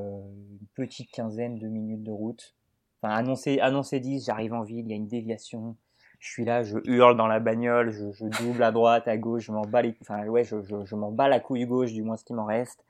une 0.62 0.68
petite 0.76 1.10
quinzaine 1.12 1.58
de 1.58 1.68
minutes 1.68 2.04
de 2.04 2.12
route. 2.12 2.56
Enfin, 3.02 3.14
annoncé, 3.14 3.60
annoncé 3.60 4.00
10, 4.00 4.26
j'arrive 4.26 4.54
en 4.54 4.64
ville, 4.64 4.86
il 4.86 4.90
y 4.90 4.94
a 4.94 4.96
une 4.96 5.08
déviation. 5.08 5.76
Je 6.20 6.30
suis 6.30 6.46
là, 6.46 6.64
je 6.64 6.78
hurle 6.86 7.18
dans 7.18 7.28
la 7.28 7.40
bagnole, 7.40 7.92
je, 7.92 8.12
je 8.12 8.26
double 8.44 8.64
à 8.64 8.72
droite, 8.72 9.08
à 9.08 9.18
gauche, 9.18 9.44
je 9.44 9.52
m'en 9.52 9.64
bats 9.64 9.82
les, 9.82 9.96
enfin, 10.02 10.26
ouais, 10.28 10.44
je, 10.44 10.62
je, 10.64 10.86
je 10.86 10.96
m'en 10.96 11.12
bats 11.12 11.28
la 11.28 11.40
couille 11.40 11.66
gauche, 11.66 11.92
du 11.92 12.02
moins 12.04 12.16
ce 12.16 12.24
qui 12.24 12.34
m'en 12.34 12.46
reste. 12.46 12.86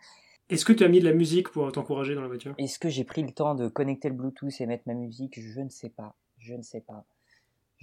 Est-ce 0.49 0.65
que 0.65 0.73
tu 0.73 0.83
as 0.83 0.87
mis 0.87 0.99
de 0.99 1.05
la 1.05 1.13
musique 1.13 1.49
pour 1.49 1.71
t'encourager 1.71 2.15
dans 2.15 2.21
la 2.21 2.27
voiture? 2.27 2.53
Est-ce 2.57 2.77
que 2.77 2.89
j'ai 2.89 3.03
pris 3.03 3.23
le 3.23 3.31
temps 3.31 3.55
de 3.55 3.67
connecter 3.67 4.09
le 4.09 4.15
Bluetooth 4.15 4.59
et 4.59 4.65
mettre 4.65 4.83
ma 4.85 4.93
musique? 4.93 5.39
Je 5.39 5.61
ne 5.61 5.69
sais 5.69 5.89
pas. 5.89 6.15
Je 6.37 6.53
ne 6.53 6.61
sais 6.61 6.81
pas. 6.81 7.05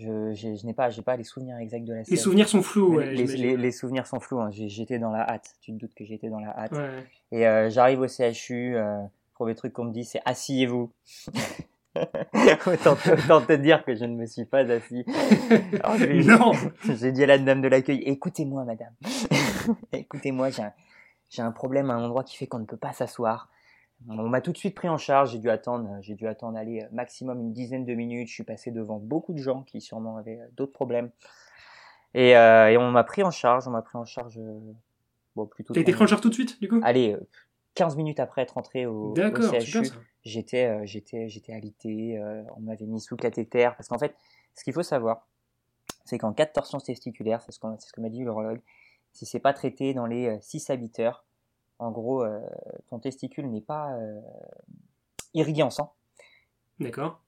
Je, 0.00 0.66
n'ai 0.66 0.72
pas, 0.72 0.88
j'ai 0.90 1.02
pas 1.02 1.16
les 1.16 1.24
souvenirs 1.24 1.56
exacts 1.58 1.84
de 1.84 1.92
la 1.94 2.04
scène. 2.04 2.12
Les 2.14 2.20
souvenirs 2.20 2.48
sont 2.48 2.62
flous, 2.62 2.94
ouais. 2.96 3.06
les, 3.10 3.26
j'imagine. 3.26 3.46
les- 3.46 3.56
les 3.56 3.70
souvenirs 3.72 4.06
sont 4.06 4.20
flous. 4.20 4.40
hein. 4.40 4.50
J'étais 4.50 4.98
dans 4.98 5.10
la 5.10 5.28
hâte. 5.28 5.54
Tu 5.60 5.72
te 5.72 5.78
doutes 5.78 5.94
que 5.94 6.04
j'étais 6.04 6.28
dans 6.28 6.40
la 6.40 6.50
hâte. 6.58 6.72
Ouais. 6.72 6.88
Et 7.32 7.46
euh, 7.46 7.68
j'arrive 7.70 8.00
au 8.00 8.08
CHU. 8.08 8.76
Euh, 8.76 8.98
premier 9.34 9.54
truc 9.54 9.72
qu'on 9.72 9.84
me 9.84 9.92
dit, 9.92 10.04
c'est 10.04 10.20
asseyez-vous. 10.24 10.90
autant, 12.66 12.96
autant 13.12 13.40
te 13.40 13.52
dire 13.54 13.84
que 13.84 13.94
je 13.94 14.04
ne 14.04 14.14
me 14.16 14.26
suis 14.26 14.44
pas 14.44 14.58
assis. 14.70 15.04
Alors, 15.82 15.96
ai- 16.00 16.24
Non 16.24 16.52
J'ai 16.88 17.12
dit 17.12 17.24
à 17.24 17.26
la 17.26 17.38
dame 17.38 17.60
de 17.60 17.68
l'accueil, 17.68 17.98
écoutez-moi, 18.06 18.64
madame. 18.64 18.92
écoutez-moi, 19.92 20.50
j'ai 20.50 20.62
un, 20.62 20.72
j'ai 21.28 21.42
un 21.42 21.52
problème 21.52 21.90
à 21.90 21.94
un 21.94 22.04
endroit 22.04 22.24
qui 22.24 22.36
fait 22.36 22.46
qu'on 22.46 22.58
ne 22.60 22.64
peut 22.66 22.76
pas 22.76 22.92
s'asseoir. 22.92 23.48
On 24.08 24.28
m'a 24.28 24.40
tout 24.40 24.52
de 24.52 24.56
suite 24.56 24.74
pris 24.74 24.88
en 24.88 24.96
charge. 24.98 25.32
J'ai 25.32 25.38
dû 25.38 25.50
attendre, 25.50 25.88
j'ai 26.00 26.14
dû 26.14 26.26
attendre 26.26 26.56
aller 26.56 26.82
euh, 26.82 26.86
maximum 26.92 27.40
une 27.40 27.52
dizaine 27.52 27.84
de 27.84 27.94
minutes. 27.94 28.28
Je 28.28 28.34
suis 28.34 28.44
passé 28.44 28.70
devant 28.70 28.98
beaucoup 28.98 29.32
de 29.32 29.38
gens 29.38 29.62
qui 29.62 29.80
sûrement 29.80 30.16
avaient 30.16 30.38
euh, 30.40 30.46
d'autres 30.56 30.72
problèmes. 30.72 31.10
Et, 32.14 32.36
euh, 32.36 32.70
et 32.70 32.76
on 32.76 32.90
m'a 32.90 33.04
pris 33.04 33.22
en 33.22 33.30
charge. 33.30 33.68
On 33.68 33.70
m'a 33.70 33.82
pris 33.82 33.98
en 33.98 34.04
charge. 34.04 34.38
euh, 34.38 34.58
bon, 35.36 35.46
plutôt. 35.46 35.74
T'as 35.74 35.80
été 35.80 35.92
pris 35.92 36.02
en 36.04 36.06
charge 36.06 36.22
tout 36.22 36.28
de 36.30 36.34
suite, 36.34 36.60
du 36.60 36.68
coup? 36.68 36.80
Allez, 36.82 37.12
euh, 37.12 37.28
15 37.74 37.96
minutes 37.96 38.20
après 38.20 38.42
être 38.42 38.52
rentré 38.54 38.86
au, 38.86 39.12
CHU, 39.60 39.78
j'étais 40.24 40.66
euh, 40.66 40.82
j'étais 40.86 41.28
j'étais 41.28 41.52
alité, 41.52 42.18
euh, 42.18 42.42
on 42.56 42.60
m'avait 42.60 42.86
mis 42.86 43.00
sous 43.00 43.16
cathéter 43.16 43.70
parce 43.76 43.88
qu'en 43.88 43.98
fait, 43.98 44.14
ce 44.56 44.64
qu'il 44.64 44.72
faut 44.72 44.82
savoir, 44.82 45.28
c'est 46.04 46.18
qu'en 46.18 46.32
cas 46.32 46.46
de 46.46 46.50
torsion 46.50 46.78
testiculaire, 46.78 47.42
c'est 47.42 47.52
ce, 47.52 47.60
qu'on- 47.60 47.78
c'est 47.78 47.88
ce 47.88 47.92
que 47.92 48.00
m'a 48.00 48.08
dit 48.08 48.18
l'urologue, 48.18 48.60
si 49.12 49.24
c'est 49.24 49.38
pas 49.38 49.52
traité 49.52 49.94
dans 49.94 50.06
les 50.06 50.36
6 50.40 50.68
à 50.70 50.74
8 50.74 50.98
heures, 50.98 51.24
en 51.80 51.90
gros, 51.90 52.22
euh, 52.22 52.40
ton 52.88 52.98
testicule 52.98 53.50
n'est 53.50 53.62
pas 53.62 53.94
euh, 53.94 54.20
irrigué 55.32 55.62
en 55.62 55.70
sang 55.70 55.94
D'accord. 56.78 57.22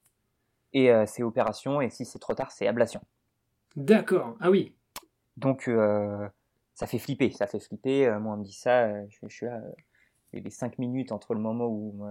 et 0.75 0.93
euh, 0.93 1.07
c'est 1.07 1.23
opération 1.23 1.81
et 1.81 1.89
si 1.89 2.05
c'est 2.05 2.19
trop 2.19 2.35
tard, 2.35 2.53
c'est 2.53 2.67
ablation. 2.67 3.01
D'accord. 3.77 4.37
Ah 4.41 4.51
oui. 4.51 4.75
Donc 5.39 5.71
ça 6.75 6.87
fait 6.87 6.99
flipper, 6.99 7.31
ça 7.31 7.47
fait 7.47 7.59
flipper. 7.59 8.11
Moi 8.21 8.35
on 8.35 8.37
me 8.37 8.45
dit 8.45 8.53
ça, 8.53 9.07
je, 9.09 9.17
je 9.23 9.35
suis 9.35 9.47
là, 9.47 9.63
les 10.35 10.51
5 10.51 10.79
minutes 10.79 11.11
entre 11.11 11.33
le 11.33 11.41
moment 11.41 11.67
où, 11.67 12.07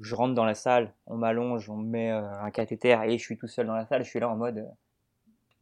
je 0.00 0.14
rentre 0.16 0.34
dans 0.34 0.44
la 0.44 0.56
salle, 0.56 0.92
on 1.06 1.16
m'allonge, 1.16 1.70
on 1.70 1.76
me 1.76 1.88
met 1.88 2.10
un 2.10 2.50
cathéter 2.50 2.98
et 3.06 3.16
je 3.16 3.22
suis 3.22 3.38
tout 3.38 3.46
seul 3.46 3.68
dans 3.68 3.74
la 3.76 3.86
salle, 3.86 4.02
je 4.02 4.10
suis 4.10 4.18
là 4.18 4.28
en 4.28 4.36
mode 4.36 4.68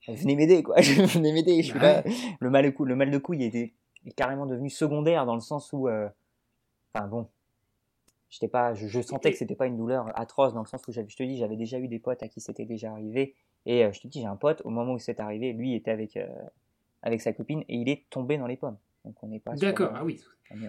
venez 0.09 0.37
m'aider 0.37 0.63
quoi, 0.63 0.77
venez 0.81 1.33
m'aider, 1.33 1.63
je 1.63 1.71
suis 1.71 1.79
là. 1.79 2.03
Le 2.41 2.51
mal 2.51 2.65
de 2.65 2.71
couille, 2.71 2.89
le 2.89 2.97
mal 2.97 3.11
de 3.11 3.19
couille 3.19 3.45
était 3.45 3.75
est 4.07 4.13
carrément 4.13 4.47
devenu 4.47 4.71
secondaire 4.71 5.27
dans 5.27 5.35
le 5.35 5.41
sens 5.41 5.73
où, 5.73 5.89
euh, 5.89 6.09
enfin 6.95 7.07
bon, 7.07 7.29
j'étais 8.31 8.49
pas, 8.49 8.75
je, 8.75 8.87
je 8.87 9.01
sentais 9.01 9.33
que 9.33 9.39
c'était 9.39 9.55
pas 9.55 9.67
une 9.67 9.77
douleur 9.77 10.11
atroce 10.19 10.55
dans 10.55 10.61
le 10.63 10.67
sens 10.67 10.87
où 10.89 10.93
je 10.93 11.01
te 11.01 11.23
dis, 11.23 11.37
j'avais 11.37 11.57
déjà 11.57 11.79
eu 11.79 11.89
des 11.89 11.99
potes 11.99 12.23
à 12.23 12.29
qui 12.29 12.41
c'était 12.41 12.65
déjà 12.65 12.93
arrivé 12.93 13.35
et 13.67 13.85
euh, 13.85 13.93
je 13.93 14.01
te 14.01 14.09
dis, 14.09 14.21
j'ai 14.21 14.27
un 14.27 14.37
pote 14.37 14.63
au 14.65 14.71
moment 14.71 14.93
où 14.95 14.99
c'est 14.99 15.21
arrivé, 15.21 15.53
lui 15.53 15.75
était 15.75 15.91
avec 15.91 16.17
euh, 16.17 16.27
avec 17.03 17.21
sa 17.21 17.33
copine 17.33 17.61
et 17.69 17.77
il 17.77 17.89
est 17.89 18.05
tombé 18.11 18.39
dans 18.39 18.47
les 18.47 18.57
pommes. 18.57 18.77
Donc 19.05 19.15
on 19.23 19.29
n'est 19.29 19.41
pas. 19.41 19.55
D'accord. 19.55 19.93
Ah 19.95 20.05
oui. 20.05 20.21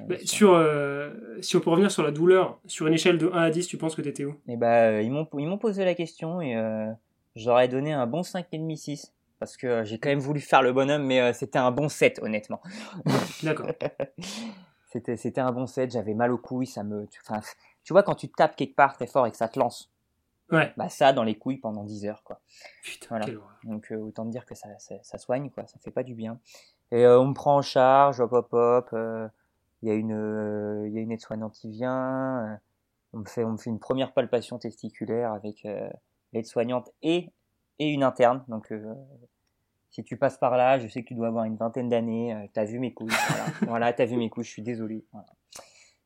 Bah, 0.07 0.15
sur- 0.23 0.53
euh, 0.53 1.41
si 1.41 1.55
on 1.57 1.59
peut 1.59 1.71
revenir 1.71 1.89
sur 1.89 2.03
la 2.03 2.11
douleur, 2.11 2.59
sur 2.67 2.85
une 2.85 2.93
échelle 2.93 3.17
de 3.17 3.27
1 3.27 3.31
à 3.41 3.49
10, 3.49 3.65
tu 3.67 3.77
penses 3.77 3.95
que 3.95 4.01
t'étais 4.03 4.25
où? 4.25 4.35
Et 4.47 4.55
bah 4.55 5.01
ils 5.01 5.11
m'ont 5.11 5.27
ils 5.37 5.47
m'ont 5.47 5.57
posé 5.57 5.83
la 5.85 5.95
question 5.95 6.39
et 6.39 6.55
euh, 6.55 6.91
j'aurais 7.35 7.67
donné 7.67 7.91
un 7.91 8.05
bon 8.05 8.21
5,5 8.21 8.75
6 8.77 9.11
parce 9.41 9.57
que 9.57 9.67
euh, 9.67 9.83
j'ai 9.83 9.99
quand 9.99 10.07
même 10.09 10.19
voulu 10.19 10.39
faire 10.39 10.61
le 10.61 10.71
bonhomme 10.71 11.03
mais 11.05 11.19
euh, 11.19 11.33
c'était 11.33 11.59
un 11.59 11.71
bon 11.71 11.89
7 11.89 12.19
honnêtement. 12.21 12.61
D'accord. 13.43 13.67
C'était 14.87 15.15
c'était 15.17 15.41
un 15.41 15.51
bon 15.51 15.67
7, 15.67 15.91
j'avais 15.91 16.13
mal 16.13 16.31
aux 16.31 16.37
couilles, 16.37 16.67
ça 16.67 16.83
me 16.83 17.07
tu, 17.07 17.19
enfin, 17.25 17.39
tu 17.83 17.93
vois 17.93 18.03
quand 18.03 18.15
tu 18.15 18.29
tapes 18.29 18.55
quelque 18.57 18.75
part 18.75 18.93
très 18.93 19.07
fort 19.07 19.25
et 19.25 19.31
que 19.31 19.37
ça 19.37 19.47
te 19.47 19.57
lance. 19.59 19.89
Ouais. 20.51 20.73
Bah 20.75 20.89
ça 20.89 21.13
dans 21.13 21.23
les 21.23 21.35
couilles 21.37 21.57
pendant 21.59 21.83
10 21.85 22.05
heures 22.05 22.23
quoi. 22.23 22.41
Putain, 22.83 23.07
Voilà. 23.19 23.25
Donc 23.63 23.91
euh, 23.91 23.95
autant 23.97 24.25
te 24.25 24.31
dire 24.31 24.45
que 24.45 24.53
ça, 24.53 24.67
ça, 24.79 24.95
ça 25.01 25.17
soigne 25.17 25.49
quoi, 25.49 25.65
ça 25.67 25.79
fait 25.79 25.91
pas 25.91 26.03
du 26.03 26.13
bien. 26.13 26.39
Et 26.91 27.05
euh, 27.05 27.19
on 27.21 27.27
me 27.27 27.33
prend 27.33 27.55
en 27.55 27.61
charge, 27.61 28.19
hop 28.19 28.33
hop 28.33 28.49
hop. 28.51 28.89
euh, 28.93 29.29
Il 29.81 29.87
y 29.87 29.91
a 29.91 29.95
une, 29.95 30.11
euh, 30.11 30.85
il 30.87 30.93
y 30.93 30.97
a 30.97 31.01
une 31.01 31.11
aide-soignante 31.13 31.53
qui 31.53 31.69
vient. 31.71 32.45
euh, 32.51 32.55
on 33.13 33.19
me 33.19 33.25
fait, 33.25 33.45
on 33.45 33.51
me 33.53 33.57
fait 33.57 33.69
une 33.69 33.79
première 33.79 34.11
palpation 34.13 34.57
testiculaire 34.59 35.31
avec 35.31 35.65
euh, 35.65 35.89
l'aide-soignante 36.33 36.89
et 37.01 37.31
et 37.79 37.87
une 37.87 38.03
interne. 38.03 38.43
Donc 38.49 38.73
euh, 38.73 38.93
si 39.91 40.03
tu 40.03 40.17
passes 40.17 40.37
par 40.37 40.55
là, 40.57 40.79
je 40.79 40.87
sais 40.87 41.03
que 41.03 41.09
tu 41.09 41.13
dois 41.13 41.27
avoir 41.27 41.43
une 41.43 41.57
vingtaine 41.57 41.89
d'années. 41.89 42.33
euh, 42.33 42.47
t'as 42.53 42.63
vu 42.63 42.79
mes 42.79 42.93
couilles, 42.93 43.11
voilà, 43.27 43.45
voilà 43.67 43.93
t'as 43.93 44.05
vu 44.05 44.15
mes 44.15 44.29
couilles. 44.29 44.45
Je 44.45 44.49
suis 44.49 44.61
désolé. 44.61 45.05
Voilà. 45.11 45.27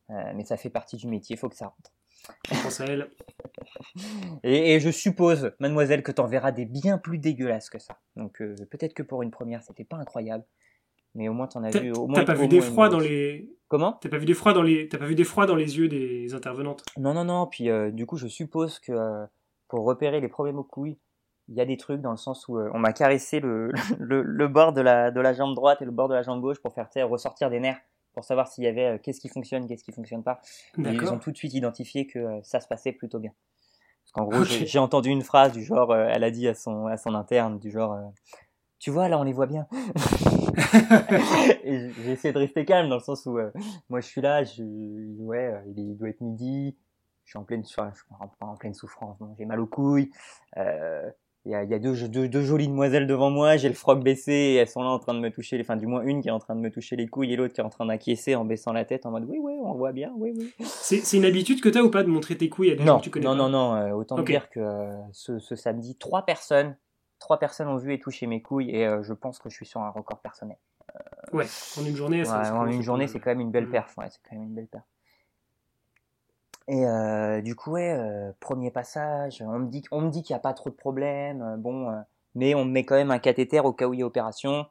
Euh, 0.10 0.34
mais 0.36 0.44
ça 0.44 0.58
fait 0.58 0.70
partie 0.70 0.98
du 0.98 1.08
métier, 1.08 1.36
faut 1.38 1.50
que 1.50 1.56
ça 1.56 1.68
rentre. 1.68 1.92
Je 2.52 2.64
pense 2.64 2.82
à 2.82 2.86
elle. 2.86 3.10
Et, 4.44 4.74
et 4.74 4.80
je 4.80 4.90
suppose, 4.90 5.52
mademoiselle, 5.60 6.02
que 6.04 6.12
t'en 6.12 6.26
verras 6.26 6.52
des 6.52 6.66
bien 6.66 6.98
plus 6.98 7.18
dégueulasses 7.20 7.70
que 7.70 7.80
ça. 7.80 8.00
Donc 8.16 8.42
euh, 8.42 8.56
peut-être 8.72 8.94
que 8.94 9.04
pour 9.04 9.22
une 9.22 9.32
première, 9.32 9.62
c'était 9.64 9.84
pas 9.84 9.98
incroyable, 9.98 10.44
mais 11.14 11.30
au 11.30 11.34
moins 11.34 11.48
t'en 11.48 11.64
as 11.64 11.70
vu. 11.70 11.92
Au 11.92 12.08
moins, 12.08 12.20
t'as 12.20 12.26
pas 12.26 12.34
vu 12.34 12.44
une 12.46 12.50
d'effroi 12.50 12.90
dans 12.90 13.00
les. 13.00 13.50
Comment? 13.68 13.94
T'as 13.94 14.10
pas 14.10 14.18
vu 14.18 14.26
d'effroi 14.26 14.54
dans 14.54 14.64
les. 14.64 14.90
T'as 14.90 14.98
pas 14.98 15.06
vu 15.06 15.16
d'effroi 15.16 15.46
dans 15.46 15.56
les 15.56 15.78
yeux 15.78 15.88
des 15.88 16.34
intervenantes? 16.34 16.84
Non, 16.98 17.14
non, 17.14 17.26
non. 17.26 17.46
Puis 17.48 17.70
du 17.94 18.06
coup, 18.06 18.18
je 18.18 18.28
suppose 18.28 18.80
que 18.80 19.26
pour 19.68 19.86
repérer 19.86 20.20
les 20.20 20.28
problèmes 20.28 20.58
aux 20.58 20.64
couilles, 20.64 20.98
il 21.48 21.56
y 21.56 21.62
a 21.62 21.66
des 21.66 21.78
trucs 21.78 22.02
dans 22.02 22.12
le 22.12 22.18
sens 22.18 22.48
où 22.48 22.58
euh, 22.58 22.70
on 22.74 22.80
m'a 22.80 22.94
caressé 22.94 23.40
le, 23.40 23.72
le, 24.00 24.22
le 24.22 24.48
bord 24.48 24.74
de 24.74 24.82
la, 24.82 25.12
de 25.12 25.22
la 25.22 25.34
jambe 25.34 25.56
droite 25.56 25.82
et 25.82 25.86
le 25.86 25.92
bord 25.92 26.08
de 26.08 26.14
la 26.14 26.24
jambe 26.24 26.42
gauche 26.42 26.60
pour 26.60 26.74
faire 26.74 26.90
ressortir 27.10 27.50
des 27.50 27.60
nerfs, 27.60 27.80
pour 28.14 28.24
savoir 28.24 28.48
s'il 28.48 28.64
y 28.64 28.68
avait 28.68 28.86
euh, 28.86 28.98
qu'est-ce 28.98 29.20
qui 29.20 29.30
fonctionne, 29.30 29.68
qu'est-ce 29.68 29.84
qui 29.84 29.92
fonctionne 29.92 30.24
pas. 30.24 30.42
Et 30.78 30.82
ils 30.84 31.14
ont 31.14 31.20
tout 31.20 31.32
de 31.32 31.38
suite 31.38 31.54
identifié 31.54 32.08
que 32.08 32.20
euh, 32.20 32.40
ça 32.44 32.60
se 32.60 32.68
passait 32.68 32.92
plutôt 32.92 33.20
bien. 33.20 33.32
Parce 34.04 34.12
qu'en 34.12 34.24
gros, 34.26 34.44
j'ai- 34.44 34.80
entendu 34.80 35.10
une 35.10 35.24
phrase 35.24 35.52
du 35.52 35.64
genre, 35.64 35.92
euh, 35.92 36.08
elle 36.10 36.24
a 36.24 36.32
dit 36.32 36.48
à 36.48 36.54
son, 36.54 36.86
à 36.88 36.98
son 36.98 37.16
interne, 37.16 37.58
du 37.60 37.72
genre, 37.72 37.94
euh, 37.94 38.04
tu 38.78 38.92
vois, 38.92 39.10
là, 39.10 39.20
on 39.20 39.24
les 39.24 39.34
voit 39.34 39.48
bien. 39.48 39.68
j'ai 41.66 42.12
essayé 42.12 42.32
de 42.34 42.38
rester 42.38 42.66
calme 42.66 42.88
dans 42.90 42.98
le 42.98 43.02
sens 43.02 43.26
où 43.26 43.38
euh, 43.38 43.52
moi 43.90 44.00
je 44.00 44.08
suis 44.08 44.22
là, 44.22 44.44
je, 44.44 44.64
ouais, 45.22 45.54
il 45.76 45.98
doit 45.98 46.10
être 46.10 46.22
midi, 46.22 46.78
je 47.24 47.32
suis 47.32 47.40
en 47.40 47.44
pleine, 47.44 47.64
je 47.66 47.82
en, 48.42 48.56
pleine 48.56 48.74
souffrance, 48.76 49.18
j'ai 49.38 49.46
mal 49.46 49.60
aux 49.60 49.66
couilles. 49.66 50.12
Euh, 50.58 51.10
il 51.46 51.52
y 51.52 51.56
a, 51.56 51.64
y 51.64 51.74
a 51.76 51.80
deux, 51.80 52.08
deux, 52.08 52.28
deux, 52.28 52.42
jolies 52.42 52.68
demoiselles 52.68 53.06
devant 53.06 53.30
moi, 53.30 53.56
j'ai 53.58 53.68
le 53.68 53.76
froc 53.76 54.04
baissé, 54.04 54.32
et 54.32 54.56
elles 54.56 54.68
sont 54.68 54.82
là 54.82 54.90
en 54.90 54.98
train 54.98 55.14
de 55.14 55.20
me 55.20 55.30
toucher, 55.30 55.60
enfin 55.62 55.76
du 55.76 55.86
moins 55.86 56.02
une 56.02 56.22
qui 56.22 56.28
est 56.28 56.32
en 56.32 56.40
train 56.40 56.56
de 56.56 56.60
me 56.60 56.72
toucher 56.72 56.96
les 56.96 57.08
couilles 57.08 57.34
et 57.34 57.36
l'autre 57.36 57.54
qui 57.54 57.62
est 57.62 57.64
en 57.64 57.70
train 57.70 57.86
d'acquiescer 57.86 58.36
en 58.36 58.46
baissant 58.46 58.74
la 58.74 58.84
tête 58.84 59.06
en 59.06 59.12
mode 59.12 59.26
oui, 59.28 59.38
oui, 59.40 59.54
on 59.64 59.74
voit 59.74 59.92
bien, 59.92 60.12
oui, 60.18 60.34
oui. 60.36 60.54
C'est 60.66 61.18
une 61.18 61.26
habitude 61.26 61.62
que 61.62 61.70
tu 61.70 61.78
as 61.78 61.84
ou 61.84 61.92
pas 61.92 62.04
de 62.04 62.10
montrer 62.10 62.36
tes 62.36 62.50
couilles 62.50 62.72
à 62.72 62.76
des 62.76 62.84
non, 62.84 62.94
gens 62.94 63.00
que 63.00 63.04
tu 63.04 63.10
connais 63.12 63.26
Non, 63.26 63.32
pas 63.32 63.38
non, 63.38 63.50
non, 63.50 63.76
euh, 63.76 63.92
autant 63.92 64.20
dire 64.22 64.50
que 64.50 64.60
euh, 64.60 64.92
ce, 65.12 65.38
ce, 65.38 65.56
samedi, 65.56 65.96
trois 65.96 66.26
personnes, 66.26 66.76
trois 67.20 67.38
personnes 67.38 67.68
ont 67.68 67.78
vu 67.78 67.94
et 67.94 68.00
touché 68.00 68.26
mes 68.26 68.42
couilles 68.42 68.72
et 68.72 68.88
euh, 68.88 69.04
je 69.04 69.14
pense 69.14 69.38
que 69.38 69.50
je 69.50 69.56
suis 69.56 69.68
sur 69.68 69.82
un 69.82 69.92
record 69.92 70.20
personnel. 70.22 70.58
ouais, 71.32 71.46
en 71.80 71.86
une 71.86 71.96
journée, 71.96 72.24
ouais, 72.24 72.30
en 72.30 72.66
une 72.66 72.82
journée, 72.82 73.08
c'est 73.08 73.20
quand 73.20 73.30
même 73.30 73.42
une 73.42 73.52
belle 73.52 73.70
perf, 73.70 73.96
ouais, 74.00 74.08
c'est 74.10 74.20
quand 74.28 74.36
même 74.36 74.46
une 74.46 74.56
belle 74.56 74.68
perf. 74.68 74.84
Et 76.68 76.86
euh, 76.86 77.42
du 77.42 77.56
coup, 77.56 77.72
ouais, 77.72 77.92
euh, 77.92 78.32
premier 78.40 78.72
passage, 78.72 79.44
on 79.46 79.60
me 79.60 79.68
dit, 79.68 79.84
on 79.92 80.02
me 80.02 80.10
dit 80.10 80.24
qu'il 80.24 80.34
n'y 80.34 80.38
a 80.38 80.42
pas 80.42 80.54
trop 80.54 80.70
de 80.70 80.76
problèmes, 80.76 81.42
euh, 81.44 81.58
bon, 81.58 81.90
euh, 81.90 82.00
mais 82.34 82.56
on 82.56 82.66
me 82.66 82.72
met 82.72 82.84
quand 82.84 82.96
même 82.96 83.12
un 83.12 83.20
cathéter 83.20 83.60
au 83.60 83.72
cas 83.72 83.88
où 83.88 83.94
il 83.94 84.00
y 84.00 84.04
a 84.04 84.06
opération. 84.06 84.66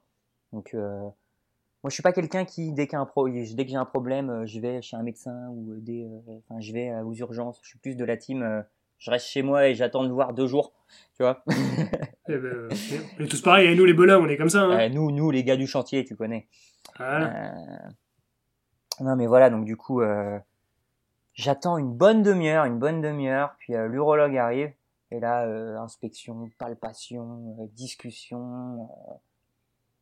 Donc, 0.53 0.75
moi, 0.75 1.89
je 1.89 1.91
suis 1.91 2.03
pas 2.03 2.13
quelqu'un 2.13 2.45
qui, 2.45 2.73
dès, 2.73 2.87
qu'un 2.87 3.05
pro, 3.07 3.29
dès 3.29 3.65
que 3.65 3.71
j'ai 3.71 3.77
un 3.77 3.85
problème, 3.85 4.47
je 4.47 4.61
vais 4.61 4.83
chez 4.83 4.97
un 4.97 5.03
médecin 5.03 5.49
ou 5.51 5.75
des, 5.81 6.07
enfin, 6.29 6.61
je 6.61 6.73
vais 6.73 6.93
aux 7.01 7.13
urgences. 7.15 7.59
Je 7.63 7.71
suis 7.71 7.79
plus 7.79 7.97
de 7.97 8.05
la 8.05 8.17
team, 8.17 8.65
je 8.99 9.11
reste 9.11 9.27
chez 9.27 9.43
moi 9.43 9.67
et 9.67 9.75
j'attends 9.75 10.05
de 10.05 10.11
voir 10.11 10.33
deux 10.33 10.47
jours, 10.47 10.73
tu 11.17 11.25
vois. 11.25 11.43
eh 12.29 12.37
ben, 12.37 12.69
on 13.19 13.25
est 13.25 13.29
tous 13.29 13.43
pareils, 13.43 13.73
et 13.73 13.75
nous 13.75 13.85
les 13.85 13.95
bonhommes, 13.95 14.25
on 14.25 14.29
est 14.29 14.37
comme 14.37 14.49
ça. 14.49 14.63
Hein. 14.63 14.91
nous, 14.91 15.11
nous, 15.11 15.33
les 15.33 15.43
gars 15.43 15.57
du 15.57 15.67
chantier, 15.67 16.05
tu 16.05 16.15
connais. 16.15 16.47
Voilà. 16.99 17.55
non, 19.01 19.17
mais 19.17 19.27
voilà, 19.27 19.51
donc 19.51 19.65
du 19.65 19.77
coup. 19.77 20.03
Euh, 20.03 20.39
J'attends 21.35 21.79
une 21.79 21.93
bonne 21.93 22.23
demi-heure, 22.23 22.65
une 22.65 22.79
bonne 22.79 23.01
demi-heure, 23.01 23.57
puis 23.59 23.75
euh, 23.75 23.89
l'urologue 23.89 24.37
arrive, 24.37 24.73
et 25.11 25.19
là, 25.19 25.45
euh, 25.45 25.77
inspection, 25.79 26.49
palpation, 26.59 27.57
euh, 27.61 27.67
discussion, 27.73 28.89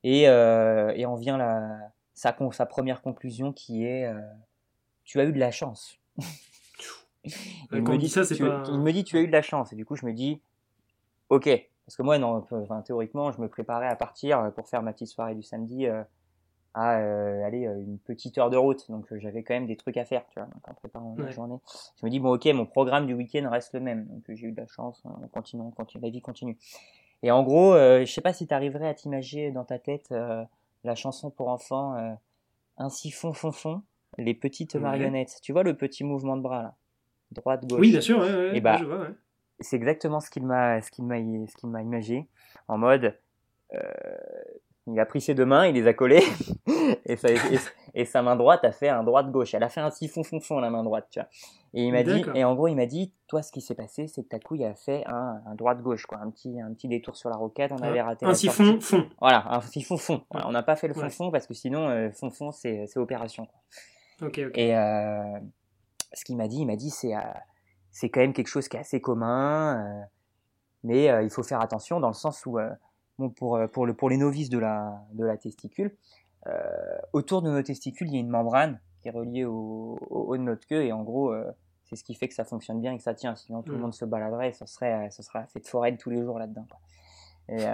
et, 0.04 0.22
et 0.24 1.06
on 1.06 1.14
vient 1.14 1.38
la, 1.38 1.78
sa, 2.12 2.36
sa 2.50 2.66
première 2.66 3.02
conclusion 3.02 3.52
qui 3.52 3.84
est 3.84 4.12
Tu 5.04 5.20
as 5.20 5.24
eu 5.24 5.32
de 5.32 5.38
la 5.38 5.52
chance. 5.52 5.96
il, 7.24 7.82
me 7.82 7.96
dit, 7.96 8.08
ça, 8.08 8.26
tu, 8.26 8.44
pas... 8.44 8.64
il 8.68 8.80
me 8.80 8.92
dit 8.92 9.04
Tu 9.04 9.16
as 9.16 9.20
eu 9.20 9.28
de 9.28 9.32
la 9.32 9.42
chance, 9.42 9.72
et 9.72 9.76
du 9.76 9.84
coup, 9.86 9.94
je 9.94 10.04
me 10.04 10.12
dis 10.12 10.42
Ok, 11.28 11.48
parce 11.86 11.96
que 11.96 12.02
moi, 12.02 12.18
non, 12.18 12.44
enfin, 12.50 12.82
théoriquement, 12.82 13.30
je 13.30 13.40
me 13.40 13.48
préparais 13.48 13.86
à 13.86 13.96
partir 13.96 14.52
pour 14.54 14.68
faire 14.68 14.82
ma 14.82 14.92
petite 14.92 15.08
soirée 15.08 15.36
du 15.36 15.42
samedi 15.42 15.86
à 16.74 16.98
euh, 16.98 17.44
aller 17.44 17.66
euh, 17.66 17.80
une 17.80 17.98
petite 17.98 18.38
heure 18.38 18.50
de 18.50 18.56
route. 18.56 18.90
Donc 18.90 19.12
euh, 19.12 19.18
j'avais 19.18 19.42
quand 19.42 19.54
même 19.54 19.66
des 19.66 19.76
trucs 19.76 19.96
à 19.96 20.04
faire, 20.04 20.24
tu 20.28 20.38
vois, 20.38 20.48
donc 20.48 20.68
en 20.68 20.74
préparant 20.74 21.14
la 21.18 21.30
journée. 21.30 21.58
Je 22.00 22.06
me 22.06 22.10
dis, 22.10 22.20
bon 22.20 22.34
ok, 22.34 22.46
mon 22.46 22.66
programme 22.66 23.06
du 23.06 23.14
week-end 23.14 23.48
reste 23.50 23.74
le 23.74 23.80
même. 23.80 24.06
Donc 24.06 24.24
j'ai 24.28 24.46
eu 24.46 24.52
de 24.52 24.60
la 24.60 24.66
chance, 24.66 25.02
on 25.04 25.28
continue, 25.28 25.62
on 25.62 25.70
continue, 25.70 26.02
la 26.02 26.10
vie 26.10 26.22
continue. 26.22 26.56
Et 27.22 27.30
en 27.30 27.42
gros, 27.42 27.74
je 27.74 28.10
sais 28.10 28.20
pas 28.20 28.32
si 28.32 28.46
tu 28.46 28.54
arriverais 28.54 28.88
à 28.88 28.94
t'imaginer 28.94 29.52
dans 29.52 29.64
ta 29.64 29.78
tête 29.78 30.12
la 30.84 30.94
chanson 30.94 31.30
pour 31.30 31.48
enfants 31.48 31.94
Un 32.78 32.88
siphon 32.88 33.32
fond 33.32 33.52
fond, 33.52 33.82
les 34.18 34.34
petites 34.34 34.74
marionnettes. 34.74 35.38
Tu 35.42 35.52
vois 35.52 35.62
le 35.62 35.76
petit 35.76 36.04
mouvement 36.04 36.36
de 36.36 36.42
bras 36.42 36.62
là? 36.62 36.74
Droite, 37.30 37.66
gauche. 37.66 37.80
Oui, 37.80 37.92
bien 37.92 38.02
sûr, 38.02 38.18
ouais, 38.18 38.34
ouais, 38.34 38.56
Et 38.56 38.60
bah, 38.60 38.78
c'est 39.60 39.76
exactement 39.76 40.20
ce 40.20 40.28
qu'il 40.28 40.44
m'a 40.44 40.82
ce 40.82 40.90
qu'il 40.90 41.04
m'a 41.04 41.16
ce 41.18 41.56
qu'il 41.56 41.70
m'a 41.70 41.80
imagé 41.80 42.26
en 42.68 42.76
mode 42.76 43.16
euh, 43.74 43.80
il 44.86 44.98
a 44.98 45.06
pris 45.06 45.20
ses 45.20 45.34
deux 45.34 45.44
mains, 45.44 45.66
il 45.66 45.74
les 45.74 45.86
a 45.86 45.94
collées, 45.94 46.24
et, 47.06 47.16
ça, 47.16 47.28
et, 47.94 48.04
sa 48.04 48.22
main 48.22 48.36
droite 48.36 48.64
a 48.64 48.72
fait 48.72 48.88
un 48.88 49.04
droite-gauche. 49.04 49.54
Elle 49.54 49.62
a 49.62 49.68
fait 49.68 49.80
un 49.80 49.90
siphon 49.90 50.24
fond 50.24 50.40
fond 50.40 50.58
la 50.58 50.70
main 50.70 50.82
droite, 50.82 51.06
tu 51.10 51.20
vois. 51.20 51.28
Et 51.74 51.84
il 51.84 51.92
m'a 51.92 52.02
dit, 52.02 52.24
et 52.34 52.44
en 52.44 52.54
gros, 52.54 52.68
il 52.68 52.74
m'a 52.74 52.86
dit, 52.86 53.12
toi, 53.28 53.42
ce 53.42 53.52
qui 53.52 53.60
s'est 53.60 53.74
passé, 53.74 54.06
c'est 54.06 54.24
que 54.24 54.28
ta 54.28 54.38
couille 54.38 54.64
a 54.64 54.74
fait 54.74 55.04
un, 55.06 55.40
un 55.46 55.54
droite-gauche, 55.54 56.06
quoi, 56.06 56.18
un 56.18 56.30
petit, 56.30 56.60
un 56.60 56.72
petit 56.74 56.88
détour 56.88 57.16
sur 57.16 57.30
la 57.30 57.36
roquette, 57.36 57.72
on 57.72 57.82
avait 57.82 58.02
raté. 58.02 58.26
Un 58.26 58.34
siphon 58.34 58.80
fond. 58.80 59.08
Voilà, 59.20 59.44
un 59.48 59.60
siphon 59.62 59.96
fond. 59.96 60.22
on 60.30 60.50
n'a 60.50 60.62
pas 60.62 60.76
fait 60.76 60.88
le 60.88 60.94
fond 60.94 61.08
fond 61.08 61.30
parce 61.30 61.46
que 61.46 61.54
sinon, 61.54 61.88
euh, 61.88 62.10
fond 62.10 62.30
fond, 62.30 62.52
c'est, 62.52 62.86
c'est 62.88 62.98
opération. 62.98 63.46
Quoi. 63.46 64.28
Ok, 64.28 64.40
ok. 64.46 64.58
Et 64.58 64.76
euh, 64.76 65.38
ce 66.14 66.24
qu'il 66.24 66.36
m'a 66.36 66.48
dit, 66.48 66.58
il 66.58 66.66
m'a 66.66 66.76
dit, 66.76 66.90
c'est, 66.90 67.14
euh, 67.14 67.20
c'est 67.90 68.10
quand 68.10 68.20
même 68.20 68.32
quelque 68.32 68.48
chose 68.48 68.68
qui 68.68 68.76
est 68.76 68.80
assez 68.80 69.00
commun, 69.00 69.76
euh, 69.76 70.04
mais 70.84 71.10
euh, 71.10 71.22
il 71.22 71.30
faut 71.30 71.42
faire 71.42 71.60
attention 71.60 72.00
dans 72.00 72.08
le 72.08 72.14
sens 72.14 72.44
où 72.46 72.58
pour, 73.37 73.57
euh, 73.57 73.66
pour, 73.66 73.87
le, 73.87 73.95
pour 73.95 74.09
les 74.09 74.16
novices 74.16 74.50
de 74.50 74.59
la, 74.59 75.04
de 75.12 75.25
la 75.25 75.37
testicule, 75.37 75.97
euh, 76.47 76.99
autour 77.12 77.42
de 77.42 77.50
nos 77.50 77.62
testicules, 77.62 78.09
il 78.09 78.14
y 78.14 78.16
a 78.16 78.21
une 78.21 78.28
membrane 78.28 78.81
qui 79.00 79.09
est 79.09 79.12
reliée 79.12 79.45
au, 79.45 79.99
haut 80.11 80.37
de 80.37 80.42
notre 80.42 80.66
queue 80.66 80.85
et 80.85 80.92
en 80.92 81.02
gros, 81.02 81.33
euh, 81.33 81.50
c'est 81.85 81.97
ce 81.97 82.04
qui 82.04 82.14
fait 82.14 82.28
que 82.28 82.35
ça 82.35 82.45
fonctionne 82.45 82.81
bien 82.81 82.92
et 82.92 82.97
que 82.97 83.02
ça 83.02 83.14
tient. 83.14 83.35
Sinon, 83.35 83.62
tout 83.62 83.73
le 83.73 83.78
mm. 83.78 83.83
monde 83.83 83.95
se 83.95 84.04
baladerait 84.04 84.52
ce 84.52 84.66
serait, 84.66 85.11
ce 85.11 85.23
serait 85.23 85.47
fait 85.49 85.61
de 85.61 85.66
forêt 85.66 85.97
tous 85.97 86.11
les 86.11 86.23
jours 86.23 86.38
là-dedans. 86.38 86.66
Et, 87.49 87.64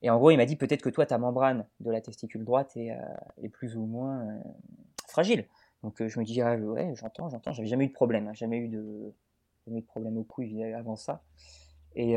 et, 0.00 0.10
en 0.10 0.18
gros, 0.18 0.30
il 0.30 0.38
m'a 0.38 0.46
dit 0.46 0.56
peut-être 0.56 0.82
que 0.82 0.88
toi, 0.88 1.04
ta 1.04 1.18
membrane 1.18 1.66
de 1.80 1.90
la 1.90 2.00
testicule 2.00 2.44
droite 2.44 2.76
est, 2.76 2.96
est 3.42 3.48
plus 3.50 3.76
ou 3.76 3.84
moins 3.84 4.26
fragile. 5.06 5.46
Donc 5.82 6.02
je 6.04 6.18
me 6.18 6.24
dis, 6.24 6.40
ah, 6.40 6.56
ouais, 6.56 6.94
j'entends, 6.96 7.28
j'entends, 7.28 7.52
j'avais 7.52 7.68
jamais 7.68 7.84
eu 7.84 7.88
de 7.88 7.92
problème, 7.92 8.26
hein. 8.26 8.32
jamais 8.32 8.56
eu 8.56 8.68
de, 8.68 9.12
jamais 9.66 9.80
eu 9.80 9.82
de 9.82 9.86
problème 9.86 10.16
au 10.16 10.24
cou 10.24 10.42
avant 10.74 10.96
ça. 10.96 11.22
Et, 11.94 12.16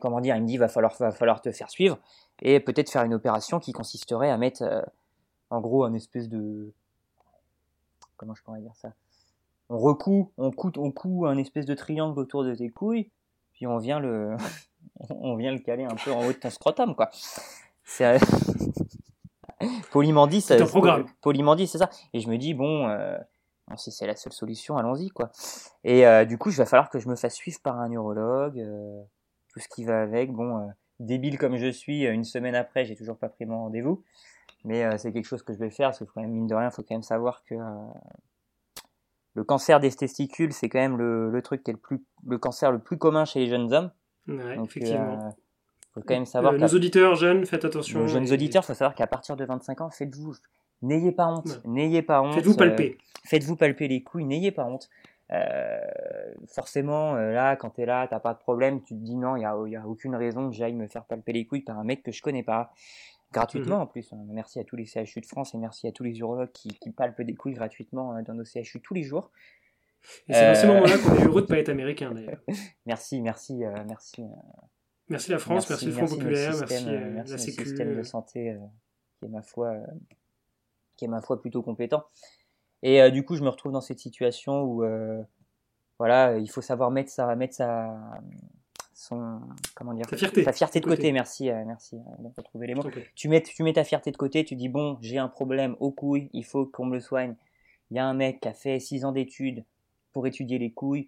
comment 0.00 0.20
dire, 0.20 0.36
il 0.36 0.42
me 0.42 0.46
dit 0.46 0.56
va 0.56 0.68
falloir, 0.68 0.94
va 0.98 1.12
falloir 1.12 1.40
te 1.40 1.50
faire 1.52 1.70
suivre 1.70 1.98
et 2.42 2.60
peut-être 2.60 2.90
faire 2.90 3.04
une 3.04 3.14
opération 3.14 3.60
qui 3.60 3.72
consisterait 3.72 4.30
à 4.30 4.36
mettre 4.36 4.62
euh, 4.62 4.82
en 5.50 5.60
gros 5.60 5.84
un 5.84 5.94
espèce 5.94 6.28
de 6.28 6.72
comment 8.16 8.34
je 8.34 8.42
pourrais 8.42 8.60
dire 8.60 8.74
ça? 8.76 8.92
On 9.68 9.78
recoue 9.78 10.30
on 10.36 10.50
coud 10.50 10.76
on 10.78 10.90
coud 10.90 11.26
un 11.26 11.38
espèce 11.38 11.66
de 11.66 11.74
triangle 11.74 12.18
autour 12.18 12.44
de 12.44 12.54
tes 12.54 12.70
couilles 12.70 13.10
puis 13.52 13.66
on 13.66 13.78
vient 13.78 14.00
le 14.00 14.36
on 15.10 15.36
vient 15.36 15.52
le 15.52 15.58
caler 15.58 15.84
un 15.84 15.94
peu 15.94 16.12
en 16.12 16.24
haut 16.24 16.32
de 16.32 16.38
ton 16.38 16.50
scrotum 16.50 16.94
quoi. 16.94 17.10
C'est 17.84 18.04
euh, 18.04 18.18
polymandie 19.90 20.40
c'est 20.40 20.58
polymandie 21.20 21.66
c'est 21.66 21.78
ça. 21.78 21.90
Et 22.12 22.20
je 22.20 22.28
me 22.28 22.36
dis 22.36 22.54
bon 22.54 22.88
euh, 22.88 23.16
si 23.76 23.90
c'est 23.90 24.06
la 24.06 24.16
seule 24.16 24.32
solution 24.32 24.76
allons-y 24.76 25.08
quoi. 25.08 25.30
Et 25.84 26.04
du 26.26 26.36
coup 26.36 26.50
il 26.50 26.56
va 26.56 26.66
falloir 26.66 26.90
que 26.90 26.98
je 26.98 27.08
me 27.08 27.16
fasse 27.16 27.34
suivre 27.34 27.60
par 27.62 27.78
un 27.78 27.88
neurologue 27.88 28.62
tout 29.54 29.60
ce 29.60 29.68
qui 29.68 29.84
va 29.84 30.02
avec. 30.02 30.32
Bon, 30.32 30.58
euh, 30.58 30.66
débile 31.00 31.38
comme 31.38 31.56
je 31.56 31.70
suis, 31.70 32.06
euh, 32.06 32.12
une 32.12 32.24
semaine 32.24 32.56
après, 32.56 32.84
j'ai 32.84 32.96
toujours 32.96 33.16
pas 33.16 33.28
pris 33.28 33.46
mon 33.46 33.58
rendez-vous. 33.58 34.02
Mais 34.64 34.84
euh, 34.84 34.98
c'est 34.98 35.12
quelque 35.12 35.26
chose 35.26 35.42
que 35.42 35.52
je 35.52 35.58
vais 35.58 35.70
faire, 35.70 35.90
parce 35.90 36.00
que 36.00 36.04
quand 36.04 36.20
même, 36.20 36.32
mine 36.32 36.46
de 36.46 36.54
rien, 36.54 36.70
faut 36.70 36.82
quand 36.82 36.94
même 36.94 37.02
savoir 37.02 37.44
que 37.44 37.54
le 39.34 39.44
cancer 39.44 39.78
des 39.80 39.90
testicules, 39.90 40.52
c'est 40.52 40.68
quand 40.68 40.78
même 40.78 40.96
le, 40.96 41.30
le, 41.30 41.42
truc 41.42 41.62
qui 41.62 41.70
est 41.70 41.74
le 41.74 41.80
plus, 41.80 42.02
le 42.26 42.38
cancer 42.38 42.72
le 42.72 42.78
plus 42.78 42.96
commun 42.96 43.24
chez 43.24 43.40
les 43.40 43.46
jeunes 43.46 43.72
hommes. 43.72 43.90
Ouais, 44.26 44.56
Donc, 44.56 44.66
effectivement. 44.66 45.36
faut 45.92 46.00
quand 46.00 46.14
même 46.14 46.26
savoir. 46.26 46.54
nos 46.54 46.68
auditeurs 46.68 47.14
jeunes, 47.14 47.44
faites 47.44 47.64
attention. 47.64 48.00
Nos 48.00 48.08
jeunes 48.08 48.32
auditeurs, 48.32 48.64
faut 48.64 48.74
savoir 48.74 48.94
qu'à 48.94 49.06
partir 49.06 49.36
de 49.36 49.44
25 49.44 49.82
ans, 49.82 49.90
faites-vous, 49.90 50.34
n'ayez 50.82 51.12
pas 51.12 51.26
honte, 51.26 51.60
n'ayez 51.64 52.02
pas 52.02 52.22
honte. 52.22 52.34
Faites-vous 52.34 52.56
palper. 52.56 52.96
faites-vous 53.24 53.56
palper 53.56 53.86
les 53.88 54.02
couilles, 54.02 54.24
n'ayez 54.24 54.50
pas 54.50 54.64
honte. 54.64 54.88
Euh, 55.32 55.80
forcément, 56.46 57.14
euh, 57.16 57.32
là, 57.32 57.56
quand 57.56 57.70
t'es 57.70 57.86
là, 57.86 58.06
t'as 58.08 58.20
pas 58.20 58.34
de 58.34 58.38
problème, 58.38 58.82
tu 58.82 58.94
te 58.94 59.00
dis 59.00 59.16
non, 59.16 59.36
il 59.36 59.42
y 59.42 59.44
a, 59.44 59.56
y 59.66 59.76
a, 59.76 59.86
aucune 59.86 60.14
raison 60.14 60.50
que 60.50 60.54
j'aille 60.54 60.74
me 60.74 60.86
faire 60.86 61.04
palper 61.04 61.32
les 61.32 61.46
couilles 61.46 61.62
par 61.62 61.78
un 61.78 61.84
mec 61.84 62.02
que 62.02 62.12
je 62.12 62.22
connais 62.22 62.42
pas 62.42 62.72
gratuitement 63.32 63.76
mhm. 63.76 63.82
en 63.82 63.86
plus. 63.86 64.12
Hein. 64.12 64.18
Merci 64.28 64.60
à 64.60 64.64
tous 64.64 64.76
les 64.76 64.84
CHU 64.84 65.20
de 65.20 65.26
France 65.26 65.54
et 65.54 65.58
merci 65.58 65.86
à 65.86 65.92
tous 65.92 66.04
les 66.04 66.18
urologues 66.18 66.52
qui, 66.52 66.68
qui 66.68 66.90
palpent 66.90 67.22
des 67.22 67.34
couilles 67.34 67.54
gratuitement 67.54 68.12
hein, 68.12 68.22
dans 68.22 68.34
nos 68.34 68.44
CHU 68.44 68.80
tous 68.80 68.94
les 68.94 69.02
jours. 69.02 69.30
Et 70.28 70.34
c'est 70.34 70.46
dans 70.46 70.54
ces 70.54 70.66
moments-là 70.66 70.98
qu'on 70.98 71.14
est 71.14 71.24
heureux 71.24 71.42
de 71.42 71.46
pas 71.46 71.58
être 71.58 71.70
américain 71.70 72.10
d'ailleurs. 72.14 72.40
merci, 72.84 73.22
merci, 73.22 73.64
euh, 73.64 73.72
merci. 73.88 74.22
merci 75.08 75.30
la 75.30 75.38
France, 75.38 75.68
merci, 75.70 75.86
le 75.86 75.92
Front 75.92 76.06
Populaire, 76.06 76.52
merci, 76.58 76.86
merci 76.86 77.32
la 77.32 77.38
Sécu. 77.38 77.64
système 77.64 77.96
de 77.96 78.02
santé 78.02 78.58
qui 79.18 79.24
est 79.24 79.28
ma 79.28 79.42
foi, 79.42 79.74
qui 80.96 81.06
est 81.06 81.08
ma 81.08 81.22
foi 81.22 81.40
plutôt 81.40 81.62
compétent. 81.62 82.04
Et 82.84 83.00
euh, 83.00 83.10
du 83.10 83.24
coup, 83.24 83.34
je 83.34 83.42
me 83.42 83.48
retrouve 83.48 83.72
dans 83.72 83.80
cette 83.80 83.98
situation 83.98 84.62
où, 84.62 84.84
euh, 84.84 85.22
voilà, 85.98 86.36
il 86.36 86.48
faut 86.50 86.60
savoir 86.60 86.90
mettre 86.90 87.10
sa, 87.10 87.34
mettre 87.34 87.54
sa, 87.54 87.96
son, 88.92 89.40
comment 89.74 89.94
dire, 89.94 90.06
ta 90.06 90.18
fierté, 90.18 90.44
ta 90.44 90.52
fierté 90.52 90.80
de 90.80 90.84
côté. 90.84 91.10
Merci, 91.10 91.50
euh, 91.50 91.64
merci 91.66 91.96
de 91.96 92.28
retrouver 92.36 92.66
les 92.66 92.74
mots. 92.74 92.84
Tu 93.14 93.30
mets, 93.30 93.42
tu 93.42 93.62
mets 93.62 93.72
ta 93.72 93.84
fierté 93.84 94.12
de 94.12 94.18
côté. 94.18 94.44
Tu 94.44 94.54
dis 94.54 94.68
bon, 94.68 94.98
j'ai 95.00 95.16
un 95.16 95.28
problème 95.28 95.76
aux 95.80 95.92
couilles, 95.92 96.28
il 96.34 96.44
faut 96.44 96.66
qu'on 96.66 96.84
me 96.84 96.94
le 96.94 97.00
soigne. 97.00 97.34
Il 97.90 97.96
y 97.96 98.00
a 98.00 98.04
un 98.04 98.12
mec 98.12 98.40
qui 98.40 98.48
a 98.48 98.52
fait 98.52 98.78
6 98.78 99.06
ans 99.06 99.12
d'études 99.12 99.64
pour 100.12 100.26
étudier 100.26 100.58
les 100.58 100.70
couilles. 100.70 101.06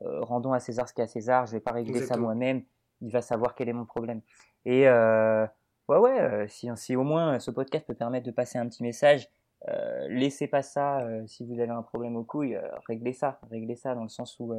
rendons 0.00 0.52
à 0.52 0.58
César 0.58 0.88
ce 0.88 0.92
qu'il 0.92 1.02
y 1.02 1.04
a 1.04 1.04
à 1.04 1.08
César. 1.08 1.46
Je 1.46 1.52
vais 1.52 1.60
pas 1.60 1.72
régler 1.72 2.04
ça 2.04 2.16
moi-même. 2.16 2.64
Il 3.00 3.12
va 3.12 3.22
savoir 3.22 3.54
quel 3.54 3.68
est 3.68 3.72
mon 3.72 3.84
problème. 3.84 4.22
Et 4.64 4.88
ouais, 4.88 5.48
ouais, 5.88 6.46
si, 6.48 6.68
si 6.74 6.96
au 6.96 7.04
moins 7.04 7.38
ce 7.38 7.52
podcast 7.52 7.86
peut 7.86 7.94
permettre 7.94 8.26
de 8.26 8.32
passer 8.32 8.58
un 8.58 8.66
petit 8.66 8.82
message 8.82 9.28
euh, 9.68 10.08
laissez 10.08 10.46
pas 10.48 10.62
ça 10.62 11.00
euh, 11.02 11.26
si 11.26 11.44
vous 11.44 11.60
avez 11.60 11.70
un 11.70 11.82
problème 11.82 12.16
aux 12.16 12.24
couilles, 12.24 12.56
euh, 12.56 12.62
réglez 12.88 13.12
ça, 13.12 13.38
réglez 13.50 13.76
ça 13.76 13.94
dans 13.94 14.02
le 14.02 14.08
sens 14.08 14.36
où, 14.40 14.52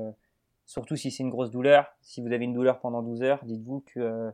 surtout 0.65 0.95
si 0.95 1.11
c'est 1.11 1.23
une 1.23 1.29
grosse 1.29 1.51
douleur, 1.51 1.87
si 2.01 2.21
vous 2.21 2.31
avez 2.31 2.45
une 2.45 2.53
douleur 2.53 2.79
pendant 2.79 3.01
12 3.01 3.21
heures, 3.23 3.43
dites-vous 3.43 3.83
que 3.93 4.31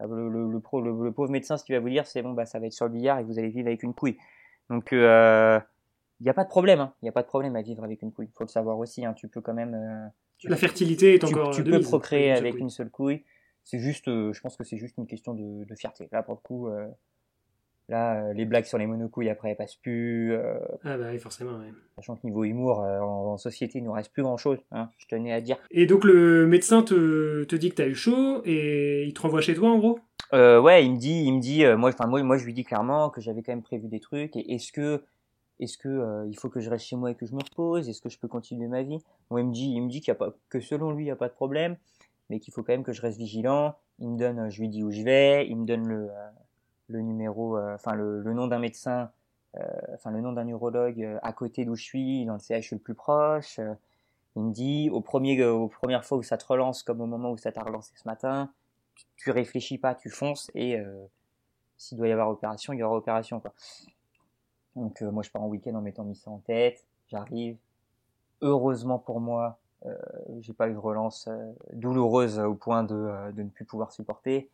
Le, 0.00 0.28
le, 0.28 0.50
le, 0.50 0.60
pro- 0.60 0.82
le- 0.82 1.04
le 1.04 1.10
pauvre 1.12 1.30
médecin, 1.30 1.56
ce 1.56 1.64
qu'il 1.64 1.74
va 1.74 1.80
vous 1.80 1.88
dire, 1.88 2.06
c'est 2.06 2.20
bon, 2.22 2.34
bah, 2.34 2.44
ça 2.44 2.58
va 2.58 2.66
être 2.66 2.74
sur 2.74 2.84
le 2.84 2.92
billard 2.92 3.18
et 3.18 3.24
vous 3.24 3.38
allez 3.38 3.48
vivre 3.48 3.66
avec 3.68 3.82
une 3.82 3.94
couille. 3.94 4.18
Donc, 4.68 4.88
il 4.92 4.98
n'y 4.98 6.28
a 6.28 6.34
pas 6.34 6.44
de 6.44 6.48
problème. 6.50 6.80
hein. 6.80 6.92
Il 7.00 7.06
n'y 7.06 7.08
a 7.08 7.12
pas 7.12 7.22
de 7.22 7.26
problème 7.28 7.56
à 7.56 7.62
vivre 7.62 7.82
avec 7.82 8.02
une 8.02 8.12
couille. 8.12 8.26
Il 8.26 8.36
faut 8.36 8.44
le 8.44 8.48
savoir 8.50 8.78
aussi. 8.78 9.04
hein. 9.06 9.14
Tu 9.14 9.26
peux 9.28 9.40
quand 9.40 9.54
même. 9.54 10.10
tu, 10.38 10.48
La 10.48 10.56
fertilité 10.56 11.14
est 11.14 11.18
tu, 11.20 11.26
encore. 11.34 11.50
tu 11.50 11.64
peux 11.64 11.80
procréer 11.80 12.30
avec 12.32 12.58
une 12.60 12.68
seule 12.70 12.90
couille. 12.90 13.24
C'est 13.64 13.78
juste, 13.78 14.04
je 14.06 14.40
pense 14.42 14.54
que 14.56 14.64
c'est 14.64 14.76
juste 14.76 14.98
une 14.98 15.06
question 15.06 15.32
de, 15.34 15.64
de 15.64 15.74
fierté. 15.74 16.08
Là, 16.12 16.22
pour 16.22 16.34
le 16.34 16.40
coup, 16.40 16.68
là, 17.88 18.16
euh, 18.28 18.32
les 18.32 18.44
blagues 18.44 18.64
sur 18.64 18.78
les 18.78 18.86
monocouilles 18.86 19.28
après 19.28 19.50
elles 19.50 19.56
passent 19.56 19.76
plus. 19.76 20.32
euh, 20.32 20.58
Ah 20.84 20.96
bah 20.98 21.06
oui, 21.12 21.18
forcément. 21.18 21.52
ouais. 21.58 21.72
sachant 21.96 22.16
que 22.16 22.26
niveau 22.26 22.44
humour, 22.44 22.82
euh, 22.82 23.00
en, 23.00 23.32
en 23.32 23.36
société, 23.36 23.78
il 23.78 23.84
nous 23.84 23.92
reste 23.92 24.12
plus 24.12 24.22
grand 24.22 24.36
chose. 24.36 24.58
Hein, 24.72 24.90
je 24.98 25.06
tenais 25.06 25.32
à 25.32 25.40
dire. 25.40 25.56
Et 25.70 25.86
donc 25.86 26.04
le 26.04 26.46
médecin 26.46 26.82
te, 26.82 27.44
te 27.44 27.56
dit 27.56 27.70
que 27.70 27.76
t'as 27.76 27.86
eu 27.86 27.94
chaud 27.94 28.42
et 28.44 29.04
il 29.04 29.14
te 29.14 29.20
renvoie 29.22 29.40
chez 29.40 29.54
toi 29.54 29.70
en 29.70 29.78
gros? 29.78 29.98
Euh, 30.32 30.60
ouais, 30.60 30.84
il 30.84 30.92
me 30.94 30.98
dit, 30.98 31.22
il 31.24 31.32
me 31.34 31.40
dit, 31.40 31.64
euh, 31.64 31.76
moi, 31.76 31.90
enfin 31.90 32.06
moi, 32.08 32.20
moi, 32.24 32.36
je 32.36 32.44
lui 32.44 32.52
dis 32.52 32.64
clairement 32.64 33.10
que 33.10 33.20
j'avais 33.20 33.42
quand 33.42 33.52
même 33.52 33.62
prévu 33.62 33.86
des 33.86 34.00
trucs. 34.00 34.34
Et 34.36 34.54
est-ce 34.54 34.72
que, 34.72 35.04
est-ce 35.60 35.78
que 35.78 35.88
euh, 35.88 36.26
il 36.28 36.36
faut 36.36 36.48
que 36.48 36.58
je 36.58 36.68
reste 36.68 36.86
chez 36.86 36.96
moi 36.96 37.12
et 37.12 37.14
que 37.14 37.26
je 37.26 37.32
me 37.32 37.40
repose? 37.40 37.88
Est-ce 37.88 38.02
que 38.02 38.08
je 38.08 38.18
peux 38.18 38.26
continuer 38.26 38.66
ma 38.66 38.82
vie? 38.82 38.98
Moi, 39.30 39.40
il 39.42 39.46
me 39.46 39.52
dit, 39.52 39.70
il 39.72 39.80
me 39.82 39.88
dit 39.88 40.00
qu'il 40.00 40.08
y 40.08 40.10
a 40.10 40.16
pas, 40.16 40.34
que 40.48 40.58
selon 40.58 40.90
lui, 40.90 41.04
il 41.04 41.06
y 41.06 41.12
a 41.12 41.16
pas 41.16 41.28
de 41.28 41.34
problème, 41.34 41.76
mais 42.28 42.40
qu'il 42.40 42.52
faut 42.52 42.64
quand 42.64 42.72
même 42.72 42.82
que 42.82 42.92
je 42.92 43.02
reste 43.02 43.18
vigilant. 43.18 43.76
Il 44.00 44.10
me 44.10 44.18
donne, 44.18 44.50
je 44.50 44.60
lui 44.60 44.68
dis 44.68 44.82
où 44.82 44.90
je 44.90 45.02
vais. 45.02 45.46
Il 45.46 45.56
me 45.58 45.64
donne 45.64 45.86
le, 45.86 46.08
euh, 46.10 46.28
le 46.88 47.00
numéro, 47.02 47.56
euh, 47.56 47.74
enfin 47.74 47.94
le, 47.94 48.20
le 48.22 48.32
nom 48.34 48.46
d'un 48.46 48.58
médecin, 48.58 49.10
euh, 49.56 49.62
enfin 49.94 50.10
le 50.10 50.20
nom 50.20 50.32
d'un 50.32 50.46
urologue 50.48 51.02
euh, 51.02 51.18
à 51.22 51.32
côté 51.32 51.64
d'où 51.64 51.74
je 51.76 51.82
suis, 51.84 52.24
dans 52.26 52.34
le 52.34 52.40
CHU 52.40 52.74
le 52.76 52.80
plus 52.80 52.94
proche. 52.94 53.60
Il 54.36 54.42
me 54.42 54.52
dit, 54.52 54.90
au 54.90 55.00
premier, 55.00 55.42
aux 55.44 55.68
premières 55.68 56.04
fois 56.04 56.18
où 56.18 56.22
ça 56.22 56.36
te 56.36 56.46
relance, 56.46 56.82
comme 56.82 57.00
au 57.00 57.06
moment 57.06 57.30
où 57.32 57.38
ça 57.38 57.52
t'a 57.52 57.62
relancé 57.62 57.92
ce 57.96 58.06
matin, 58.06 58.50
tu- 58.94 59.04
tu 59.16 59.30
réfléchis 59.30 59.78
pas, 59.78 59.94
tu 59.94 60.10
fonces 60.10 60.50
et 60.54 60.78
s'il 61.76 61.98
doit 61.98 62.08
y 62.08 62.12
avoir 62.12 62.28
opération, 62.30 62.72
il 62.72 62.78
y 62.78 62.82
aura 62.82 62.96
opération 62.96 63.40
quoi. 63.40 63.52
Donc 64.74 65.02
euh, 65.02 65.10
moi 65.10 65.22
je 65.22 65.30
pars 65.30 65.42
en 65.42 65.48
week-end 65.48 65.74
en 65.74 65.80
m'étant 65.80 66.04
mis 66.04 66.16
ça 66.16 66.30
en 66.30 66.38
tête, 66.38 66.84
j'arrive. 67.08 67.56
Heureusement 68.42 68.98
pour 68.98 69.20
moi, 69.20 69.58
euh, 69.86 69.96
j'ai 70.40 70.52
pas 70.52 70.68
eu 70.68 70.72
de 70.72 70.78
relance 70.78 71.28
euh, 71.28 71.52
douloureuse 71.72 72.38
au 72.38 72.54
point 72.54 72.82
de, 72.84 73.32
de 73.32 73.42
ne 73.42 73.48
plus 73.48 73.64
pouvoir 73.64 73.92
supporter. 73.92 74.50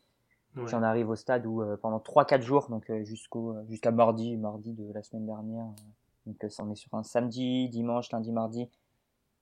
Ouais. 0.56 0.66
J'en 0.66 0.82
arrive 0.82 1.08
au 1.08 1.16
stade 1.16 1.46
où 1.46 1.62
euh, 1.62 1.76
pendant 1.76 1.98
3-4 1.98 2.42
jours, 2.42 2.68
donc 2.68 2.90
euh, 2.90 3.02
jusqu'au 3.04 3.56
jusqu'à 3.68 3.90
mardi, 3.90 4.36
mardi 4.36 4.72
de 4.74 4.92
la 4.92 5.02
semaine 5.02 5.24
dernière, 5.26 5.64
euh, 5.64 5.82
donc 6.26 6.44
euh, 6.44 6.48
on 6.60 6.70
est 6.70 6.74
sur 6.74 6.92
un 6.94 7.02
samedi, 7.02 7.68
dimanche, 7.70 8.12
lundi, 8.12 8.30
mardi, 8.32 8.68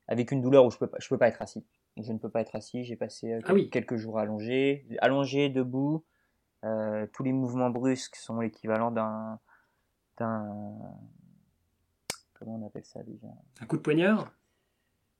avec 0.06 0.30
une 0.30 0.40
douleur 0.40 0.64
où 0.64 0.70
je 0.70 0.78
peux 0.78 0.86
pas, 0.86 0.98
je 1.00 1.08
peux 1.08 1.18
pas 1.18 1.26
être 1.28 1.42
assis. 1.42 1.64
Je 1.96 2.12
ne 2.12 2.18
peux 2.18 2.28
pas 2.28 2.40
être 2.40 2.54
assis. 2.54 2.84
J'ai 2.84 2.94
passé 2.96 3.32
euh, 3.32 3.40
Ah 3.44 3.52
oui. 3.54 3.68
quelques 3.70 3.96
jours 3.96 4.18
allongé, 4.20 4.86
allongé, 5.00 5.48
debout. 5.48 6.04
Euh, 6.64 7.06
tous 7.12 7.24
les 7.24 7.32
mouvements 7.32 7.70
brusques 7.70 8.14
sont 8.16 8.38
l'équivalent 8.40 8.90
d'un 8.92 9.38
d'un 10.18 10.46
comment 12.38 12.60
on 12.62 12.66
appelle 12.66 12.84
ça 12.84 13.02
déjà? 13.02 13.26
Un 13.60 13.66
coup 13.66 13.76
de 13.76 13.82
poignard? 13.82 14.30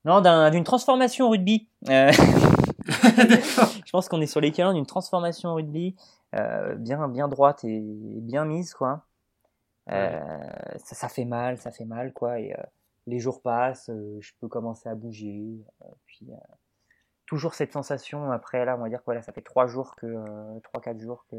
Non, 0.04 0.20
d'un- 0.20 0.50
d'une 0.50 0.64
transformation 0.64 1.26
au 1.26 1.30
rugby. 1.30 1.68
Euh. 1.88 2.12
je 3.87 3.90
pense 3.92 4.09
qu'on 4.09 4.20
est 4.20 4.26
sur 4.26 4.40
l'équivalent 4.40 4.73
d'une 4.73 4.87
transformation 4.87 5.50
au 5.50 5.54
rugby, 5.54 5.94
euh, 6.35 6.75
bien 6.75 7.09
bien 7.09 7.28
droite 7.28 7.64
et 7.64 7.80
bien 7.80 8.44
mise 8.44 8.75
quoi. 8.75 9.06
Euh, 9.90 10.20
ça, 10.78 10.94
ça 10.94 11.09
fait 11.09 11.25
mal, 11.25 11.59
ça 11.59 11.70
fait 11.70 11.85
mal 11.85 12.12
quoi. 12.12 12.40
Et 12.40 12.52
euh, 12.52 12.62
les 13.06 13.20
jours 13.20 13.42
passent, 13.42 13.90
euh, 13.90 14.18
je 14.20 14.32
peux 14.40 14.49
commencer 14.49 14.88
à 14.88 14.94
bouger, 14.94 15.64
euh, 15.82 15.87
puis 16.06 16.26
euh, 16.30 16.37
toujours 17.26 17.54
cette 17.54 17.73
sensation 17.73 18.30
après 18.32 18.64
là, 18.64 18.76
on 18.76 18.82
va 18.82 18.88
dire 18.88 18.99
que 19.00 19.04
voilà, 19.04 19.23
ça 19.23 19.32
fait 19.32 19.42
trois 19.42 19.66
jours 19.66 19.94
que 19.94 20.06
euh, 20.06 20.61
trois 20.64 20.80
quatre 20.80 21.00
jours 21.00 21.26
que 21.30 21.37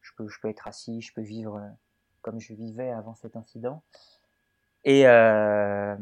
je 0.00 0.10
peux 0.16 0.26
je 0.28 0.40
peux 0.40 0.48
être 0.48 0.66
assis, 0.66 1.00
je 1.00 1.12
peux 1.12 1.22
vivre 1.22 1.60
comme 2.22 2.40
je 2.40 2.54
vivais 2.54 2.90
avant 2.90 3.14
cet 3.14 3.36
incident. 3.36 3.82
Et 4.84 5.06
euh, 5.06 5.96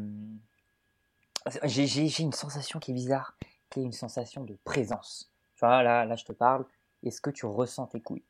j'ai 1.65 2.21
une 2.21 2.33
sensation 2.33 2.79
qui 2.79 2.91
est 2.91 2.95
bizarre, 2.95 3.35
qui 3.71 3.79
est 3.79 3.83
une 3.83 3.91
sensation 3.91 4.43
de 4.43 4.55
présence. 4.63 5.31
Tu 5.55 5.65
vois, 5.65 5.81
là, 5.81 6.05
là, 6.05 6.15
je 6.15 6.25
te 6.25 6.31
parle. 6.33 6.65
Est-ce 7.03 7.19
que 7.21 7.31
tu 7.31 7.47
ressens 7.47 7.87
tes 7.87 8.01
couilles? 8.01 8.23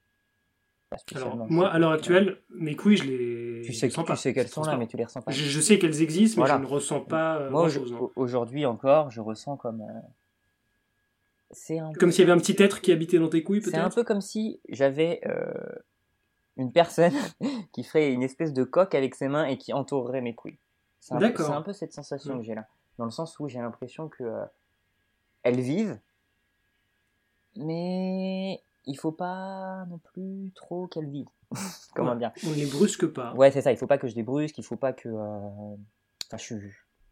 Alors, 1.15 1.35
moi, 1.49 1.69
à 1.69 1.79
l'heure 1.79 1.91
actuelle, 1.91 2.41
mes 2.49 2.75
couilles, 2.75 2.97
je 2.97 3.03
les. 3.05 3.61
tu 3.63 3.71
je 3.71 3.77
sais, 3.79 3.87
les 3.87 3.91
sens 3.91 4.05
tu 4.05 4.15
sais 4.15 4.33
qu'elles 4.33 4.47
sont 4.49 4.63
là, 4.63 4.75
mais 4.77 4.87
tu 4.87 4.97
les 4.97 5.05
ressens 5.05 5.21
pas. 5.21 5.31
Je, 5.31 5.43
je 5.45 5.59
sais 5.61 5.79
qu'elles 5.79 6.01
existent, 6.01 6.41
mais 6.41 6.47
Voilà. 6.47 6.57
je 6.57 6.61
ne 6.61 6.67
ressens 6.67 7.01
pas 7.01 7.37
euh, 7.37 7.49
Moi, 7.49 7.69
au- 7.99 8.11
aujourd'hui 8.15 8.65
encore, 8.65 9.09
je 9.09 9.21
ressens 9.21 9.55
comme. 9.57 9.81
euh, 9.81 9.99
c'est 11.51 11.79
un, 11.79 11.93
Comme 11.93 12.11
s'il 12.11 12.21
y 12.21 12.23
avait 12.29 12.37
un 12.37 12.41
petit 12.41 12.61
être 12.61 12.81
qui 12.81 12.91
habitait 12.91 13.19
dans 13.19 13.29
tes 13.29 13.41
couilles, 13.43 13.61
c'est 13.61 13.75
un 13.77 13.83
peut-être? 13.83 13.95
peu 13.95 14.03
comme 14.03 14.21
si 14.21 14.59
j'avais 14.69 15.21
euh, 15.25 15.53
une 16.57 16.71
personne 16.73 17.13
qui 17.73 17.83
ferait 17.83 18.11
une 18.11 18.23
espèce 18.23 18.51
de 18.53 18.63
coque 18.65 18.93
avec 18.95 19.15
ses 19.15 19.27
mains 19.29 19.45
et 19.45 19.57
qui 19.57 19.71
entourerait 19.73 20.21
mes 20.21 20.35
couilles. 20.35 20.59
C'est 20.99 21.13
un, 21.13 21.17
peu- 21.19 21.27
D'accord. 21.27 21.47
c'est 21.47 21.53
un 21.53 21.61
peu 21.61 21.73
cette 21.73 21.93
sensation 21.93 22.37
que 22.37 22.43
j'ai 22.43 22.55
là. 22.55 22.67
Dans 22.97 23.05
le 23.05 23.11
sens 23.11 23.39
où 23.39 23.47
j'ai 23.47 23.59
l'impression 23.59 24.07
que 24.09 24.23
elles 25.43 25.59
vivent, 25.61 25.99
mais 27.55 28.61
il 28.85 28.95
faut 28.97 29.11
pas 29.11 29.85
non 29.89 29.97
plus 29.99 30.51
trop 30.55 30.87
qu'elles 30.87 31.09
vivent. 31.09 31.27
Comment 31.95 32.11
Ouais. 32.13 32.17
dire? 32.17 32.31
On 32.45 32.49
ne 32.51 32.55
les 32.55 32.65
brusque 32.65 33.07
pas. 33.07 33.33
Ouais, 33.33 33.51
c'est 33.51 33.61
ça. 33.61 33.71
Il 33.71 33.77
faut 33.77 33.87
pas 33.87 33.97
que 33.97 34.07
je 34.07 34.15
les 34.15 34.23
brusque. 34.23 34.57
Il 34.57 34.63
faut 34.63 34.77
pas 34.77 34.93
que. 34.93 35.09
euh, 35.09 35.75
Enfin, 36.27 36.37
je 36.37 36.43
suis. 36.43 36.55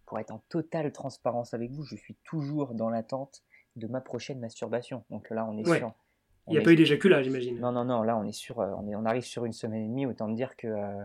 Pour 0.06 0.18
être 0.20 0.32
en 0.32 0.42
totale 0.50 0.92
transparence 0.92 1.54
avec 1.54 1.70
vous, 1.72 1.84
je 1.84 1.96
suis 1.96 2.16
toujours 2.24 2.74
dans 2.74 2.90
l'attente 2.90 3.44
de 3.76 3.86
ma 3.88 4.02
prochaine 4.02 4.40
masturbation. 4.40 5.04
Donc 5.12 5.30
là, 5.30 5.46
on 5.46 5.58
est 5.58 5.68
Ouais. 5.68 5.78
sur. 5.78 5.94
Il 6.48 6.54
n'y 6.54 6.58
a 6.58 6.62
pas 6.62 6.72
eu 6.72 6.76
d'éjaculat, 6.76 7.22
j'imagine. 7.22 7.60
Non, 7.60 7.72
non, 7.72 7.84
non. 7.86 8.02
Là, 8.02 8.18
on 8.18 8.24
est 8.24 8.32
sur. 8.32 8.60
euh, 8.60 8.72
On, 8.78 8.88
est, 8.88 8.96
on 8.96 9.06
arrive 9.06 9.24
sur 9.24 9.46
une 9.46 9.54
semaine 9.54 9.84
et 9.84 9.88
demie. 9.88 10.06
Autant 10.06 10.28
me 10.28 10.36
dire 10.36 10.56
que. 10.56 10.68
euh, 10.68 11.04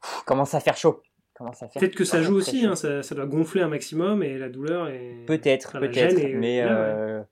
pff, 0.00 0.22
commence 0.24 0.54
à 0.54 0.60
faire 0.60 0.76
chaud. 0.76 1.02
Commence 1.36 1.62
à 1.62 1.68
faire. 1.68 1.80
Peut-être 1.80 1.94
que 1.94 2.04
ça 2.04 2.22
joue 2.22 2.36
aussi, 2.36 2.64
hein, 2.64 2.74
ça, 2.74 3.02
ça 3.02 3.14
doit 3.14 3.26
gonfler 3.26 3.60
un 3.62 3.68
maximum 3.68 4.22
et 4.22 4.38
la 4.38 4.48
douleur 4.48 4.88
est. 4.88 5.24
Peut-être, 5.26 5.68
enfin, 5.70 5.80
peut-être. 5.80 6.18
est- 6.18 6.32
Mais 6.34 6.62
ouais. 6.64 6.70
euh, 6.70 7.22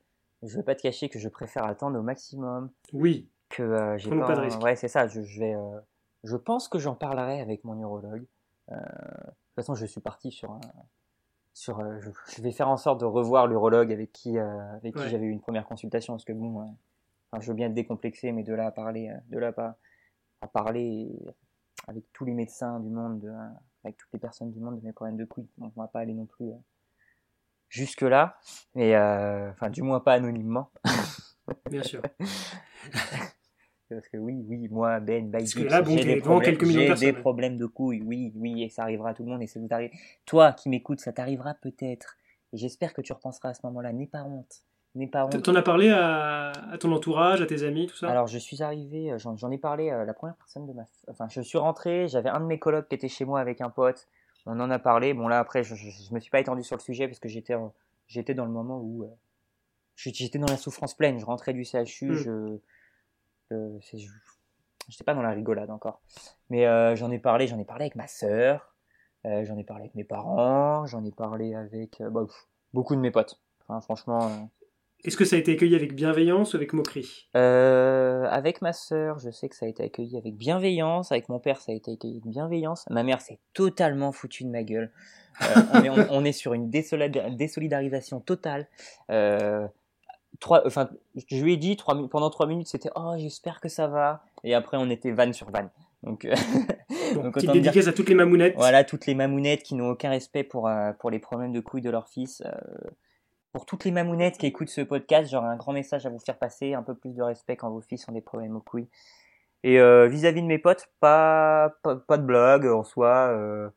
je 0.42 0.56
vais 0.56 0.62
pas 0.62 0.74
te 0.74 0.82
cacher 0.82 1.08
que 1.08 1.18
je 1.18 1.28
préfère 1.28 1.64
attendre 1.64 1.98
au 1.98 2.02
maximum. 2.02 2.70
Oui, 2.92 3.28
que 3.48 3.62
euh, 3.62 3.96
j'ai 3.96 4.10
pas, 4.10 4.26
pas 4.26 4.36
de 4.36 4.40
risque. 4.42 4.62
ouais 4.62 4.76
c'est 4.76 4.88
ça 4.88 5.06
je, 5.06 5.22
je 5.22 5.40
vais 5.40 5.54
euh, 5.54 5.78
je 6.24 6.36
pense 6.36 6.68
que 6.68 6.78
j'en 6.78 6.94
parlerai 6.94 7.40
avec 7.40 7.62
mon 7.64 7.78
urologue 7.78 8.24
Euh, 8.72 8.74
de 8.76 8.80
toute 8.80 9.54
façon 9.56 9.74
je 9.74 9.86
suis 9.86 10.00
parti 10.00 10.30
sur 10.32 10.50
un 10.52 10.60
sur 11.52 11.78
euh, 11.80 11.98
je, 12.00 12.10
je 12.34 12.42
vais 12.42 12.50
faire 12.50 12.68
en 12.68 12.76
sorte 12.78 13.00
de 13.00 13.04
revoir 13.04 13.46
l'urologue 13.46 13.92
avec 13.92 14.12
qui 14.12 14.38
euh, 14.38 14.72
avec 14.76 14.96
Ouais. 14.96 15.04
qui 15.04 15.08
j'avais 15.10 15.26
eu 15.26 15.30
une 15.30 15.40
première 15.40 15.66
consultation 15.66 16.14
parce 16.14 16.24
que 16.24 16.32
bon 16.32 16.58
enfin, 17.30 17.40
je 17.40 17.46
veux 17.48 17.54
bien 17.54 17.68
être 17.68 17.74
décomplexé 17.74 18.32
mais 18.32 18.42
de 18.42 18.52
là 18.54 18.66
à 18.66 18.70
parler 18.70 19.12
de 19.30 19.38
là 19.38 19.52
à, 19.56 19.76
à 20.40 20.46
parler 20.48 21.12
avec 21.86 22.04
tous 22.12 22.24
les 22.24 22.34
médecins 22.34 22.80
du 22.80 22.88
monde 22.90 23.20
de, 23.20 23.28
euh, 23.28 23.48
avec 23.84 23.96
toutes 23.96 24.12
les 24.12 24.18
personnes 24.18 24.50
du 24.50 24.60
monde 24.60 24.80
de 24.80 24.84
mes 24.84 24.92
problèmes 24.92 25.16
de 25.16 25.24
couilles. 25.24 25.48
Donc 25.58 25.72
on 25.76 25.80
va 25.80 25.88
pas 25.88 26.00
aller 26.00 26.14
non 26.14 26.26
plus 26.26 26.46
euh, 26.46 26.56
jusque 27.68 28.02
là 28.02 28.38
mais 28.74 28.94
euh, 28.94 29.50
enfin 29.50 29.70
du 29.70 29.82
moins 29.82 30.00
pas 30.00 30.14
anonymement. 30.14 30.70
Bien 31.70 31.82
sûr. 31.82 32.02
Parce 33.90 34.08
que 34.08 34.16
oui, 34.16 34.44
oui, 34.48 34.68
moi, 34.68 34.98
Ben, 34.98 35.30
Parce 35.30 35.54
que 35.54 35.60
Baïdik, 35.60 35.70
là, 35.70 35.82
bon, 35.82 35.96
j'ai 35.96 36.02
t'es 36.02 36.14
des, 36.14 36.20
problèmes, 36.20 36.56
de 36.56 36.98
des 36.98 37.12
problèmes 37.12 37.56
de 37.58 37.66
couilles, 37.66 38.02
oui, 38.02 38.32
oui, 38.34 38.62
et 38.62 38.68
ça 38.68 38.82
arrivera 38.82 39.10
à 39.10 39.14
tout 39.14 39.22
le 39.22 39.30
monde, 39.30 39.42
et 39.42 39.46
ça 39.46 39.60
vous 39.60 39.68
arrive. 39.70 39.90
Toi 40.24 40.52
qui 40.52 40.68
m'écoutes, 40.68 41.00
ça 41.00 41.12
t'arrivera 41.12 41.54
peut-être, 41.54 42.16
et 42.52 42.56
j'espère 42.56 42.94
que 42.94 43.02
tu 43.02 43.12
repenseras 43.12 43.50
à 43.50 43.54
ce 43.54 43.60
moment-là. 43.64 43.92
N'aie 43.92 44.06
pas 44.06 44.24
honte, 44.24 44.64
n'aie 44.94 45.06
pas 45.06 45.24
honte. 45.26 45.42
T'en 45.42 45.54
as 45.54 45.62
parlé 45.62 45.90
à, 45.90 46.50
à 46.70 46.78
ton 46.78 46.92
entourage, 46.92 47.40
à 47.42 47.46
tes 47.46 47.62
amis, 47.64 47.86
tout 47.86 47.96
ça? 47.96 48.08
Alors, 48.10 48.26
je 48.26 48.38
suis 48.38 48.62
arrivé, 48.62 49.12
euh, 49.12 49.18
j'en 49.18 49.50
ai 49.50 49.58
parlé 49.58 49.90
à 49.90 50.04
la 50.04 50.14
première 50.14 50.36
personne 50.36 50.66
de 50.66 50.72
ma. 50.72 50.84
Enfin, 51.08 51.26
je 51.28 51.40
suis 51.40 51.58
rentré, 51.58 52.06
j'avais 52.08 52.28
un 52.30 52.40
de 52.40 52.46
mes 52.46 52.58
colocs 52.58 52.88
qui 52.88 52.94
était 52.94 53.08
chez 53.08 53.24
moi 53.24 53.40
avec 53.40 53.60
un 53.60 53.70
pote, 53.70 54.06
on 54.46 54.58
en 54.60 54.70
a 54.70 54.78
parlé. 54.78 55.14
Bon, 55.14 55.26
là, 55.28 55.38
après, 55.38 55.62
je, 55.64 55.74
je, 55.74 55.90
je 55.90 56.14
me 56.14 56.20
suis 56.20 56.30
pas 56.30 56.40
étendu 56.40 56.62
sur 56.62 56.76
le 56.76 56.82
sujet 56.82 57.08
parce 57.08 57.18
que 57.18 57.28
j'étais 57.28 57.54
j'étais 58.06 58.34
dans 58.34 58.44
le 58.44 58.52
moment 58.52 58.78
où. 58.78 59.04
euh, 59.04 59.08
j'étais 59.96 60.38
dans 60.38 60.48
la 60.50 60.56
souffrance 60.56 60.94
pleine, 60.94 61.18
je 61.18 61.24
rentrais 61.24 61.52
du 61.52 61.64
CHU, 61.64 62.10
Mm. 62.10 62.14
je. 62.14 62.58
euh, 63.52 63.78
J'étais 64.88 65.04
pas 65.04 65.14
dans 65.14 65.22
la 65.22 65.30
rigolade 65.30 65.70
encore. 65.70 66.00
Mais 66.50 66.66
euh, 66.66 66.94
j'en 66.94 67.10
ai 67.10 67.18
parlé, 67.18 67.46
j'en 67.46 67.58
ai 67.58 67.64
parlé 67.64 67.84
avec 67.84 67.96
ma 67.96 68.06
sœur, 68.06 68.74
euh, 69.24 69.42
j'en 69.44 69.56
ai 69.56 69.64
parlé 69.64 69.84
avec 69.84 69.94
mes 69.94 70.04
parents, 70.04 70.84
j'en 70.86 71.02
ai 71.06 71.10
parlé 71.10 71.54
avec 71.54 72.00
euh, 72.02 72.10
bah, 72.10 72.20
pff, 72.26 72.46
beaucoup 72.74 72.94
de 72.94 73.00
mes 73.00 73.10
potes. 73.10 73.40
Enfin, 73.66 73.80
franchement. 73.80 74.50
Est-ce 75.04 75.16
que 75.16 75.24
ça 75.24 75.36
a 75.36 75.38
été 75.38 75.52
accueilli 75.52 75.74
avec 75.74 75.94
bienveillance 75.94 76.54
ou 76.54 76.56
avec 76.56 76.72
moquerie 76.72 77.28
euh, 77.36 78.24
avec 78.30 78.62
ma 78.62 78.72
sœur, 78.72 79.18
je 79.18 79.30
sais 79.30 79.48
que 79.50 79.56
ça 79.56 79.66
a 79.66 79.68
été 79.68 79.82
accueilli 79.84 80.16
avec 80.16 80.34
bienveillance. 80.36 81.12
Avec 81.12 81.28
mon 81.28 81.38
père, 81.38 81.60
ça 81.60 81.72
a 81.72 81.74
été 81.74 81.92
accueilli 81.92 82.14
avec 82.14 82.26
bienveillance. 82.26 82.86
Ma 82.90 83.02
mère 83.02 83.20
s'est 83.20 83.38
totalement 83.52 84.12
foutue 84.12 84.44
de 84.44 84.48
ma 84.50 84.62
gueule. 84.62 84.90
Euh, 85.42 85.46
on, 85.74 85.82
est, 85.82 85.90
on- 85.90 86.06
on 86.10 86.24
est 86.24 86.32
sur 86.32 86.54
une 86.54 86.70
désolida- 86.70 87.28
désolidarisation 87.36 88.20
totale. 88.20 88.66
Euh, 89.10 89.66
trois, 90.40 90.66
enfin, 90.66 90.88
je 91.30 91.42
lui 91.42 91.52
ai 91.52 91.56
dit 91.58 91.76
trois, 91.76 92.08
pendant 92.08 92.30
trois 92.30 92.46
minutes, 92.46 92.68
c'était 92.68 92.90
oh 92.94 93.14
j'espère 93.18 93.60
que 93.60 93.68
ça 93.68 93.86
va. 93.88 94.24
Et 94.42 94.54
après, 94.54 94.76
on 94.78 94.88
était 94.88 95.10
vanne 95.12 95.32
sur 95.34 95.50
vanne. 95.50 95.68
Donc, 96.02 96.24
euh, 96.24 96.34
Bon, 97.14 97.24
donc 97.24 97.38
dire 97.38 97.52
dédicace 97.52 97.86
à 97.88 97.92
toutes 97.92 98.08
les 98.08 98.14
mamounettes. 98.14 98.54
voilà, 98.56 98.84
toutes 98.84 99.06
les 99.06 99.14
mamounettes 99.14 99.62
qui 99.62 99.74
n'ont 99.74 99.90
aucun 99.90 100.10
respect 100.10 100.44
pour, 100.44 100.66
euh, 100.68 100.92
pour 100.98 101.10
les 101.10 101.18
problèmes 101.18 101.52
de 101.52 101.60
couilles 101.60 101.82
de 101.82 101.90
leur 101.90 102.08
fils. 102.08 102.42
Pour 103.54 103.66
toutes 103.66 103.84
les 103.84 103.92
mamounettes 103.92 104.36
qui 104.36 104.46
écoutent 104.46 104.68
ce 104.68 104.80
podcast, 104.80 105.30
j'aurais 105.30 105.46
un 105.46 105.56
grand 105.56 105.72
message 105.72 106.04
à 106.06 106.10
vous 106.10 106.18
faire 106.18 106.36
passer, 106.36 106.74
un 106.74 106.82
peu 106.82 106.96
plus 106.96 107.14
de 107.14 107.22
respect 107.22 107.56
quand 107.56 107.70
vos 107.70 107.80
filles 107.80 108.02
ont 108.08 108.12
des 108.12 108.20
problèmes 108.20 108.56
aux 108.56 108.60
couilles. 108.60 108.88
Et 109.62 109.78
euh, 109.78 110.08
vis-à-vis 110.08 110.42
de 110.42 110.46
mes 110.48 110.58
potes, 110.58 110.90
pas, 110.98 111.72
pas, 111.84 111.94
pas 111.94 112.18
de 112.18 112.24
blague 112.24 112.66
en 112.66 112.82
soi. 112.82 113.28
euh, 113.28 113.70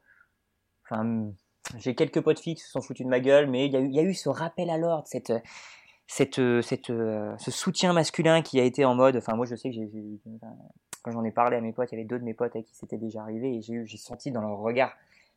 Enfin, 0.83 1.31
j'ai 1.77 1.93
quelques 1.93 2.21
potes 2.21 2.39
filles 2.39 2.55
qui 2.55 2.63
se 2.63 2.71
sont 2.71 2.81
foutus 2.81 3.05
de 3.05 3.09
ma 3.09 3.19
gueule, 3.19 3.47
mais 3.47 3.67
il 3.67 3.75
y 3.75 3.95
y 3.95 3.99
a 3.99 4.01
eu 4.01 4.15
ce 4.15 4.29
rappel 4.29 4.71
à 4.71 4.77
l'ordre, 4.77 5.05
cette, 5.05 5.31
cette, 6.07 6.41
cette, 6.61 6.89
euh, 6.89 7.37
ce 7.37 7.51
soutien 7.51 7.93
masculin 7.93 8.41
qui 8.41 8.59
a 8.59 8.63
été 8.63 8.83
en 8.83 8.95
mode. 8.95 9.17
Enfin, 9.17 9.35
moi, 9.35 9.45
je 9.45 9.55
sais 9.55 9.69
que 9.69 9.75
j'ai, 9.75 9.89
quand 11.03 11.11
j'en 11.11 11.23
ai 11.23 11.31
parlé 11.31 11.55
à 11.55 11.61
mes 11.61 11.71
potes, 11.71 11.91
il 11.91 11.95
y 11.95 11.97
avait 11.99 12.07
deux 12.07 12.17
de 12.17 12.23
mes 12.23 12.33
potes 12.33 12.55
avec 12.55 12.65
qui 12.65 12.75
c'était 12.75 12.97
déjà 12.97 13.21
arrivé, 13.21 13.57
et 13.57 13.61
j'ai 13.61 13.85
j'ai 13.85 13.97
senti 13.97 14.31
dans 14.31 14.41
leur 14.41 14.57
regard 14.57 14.91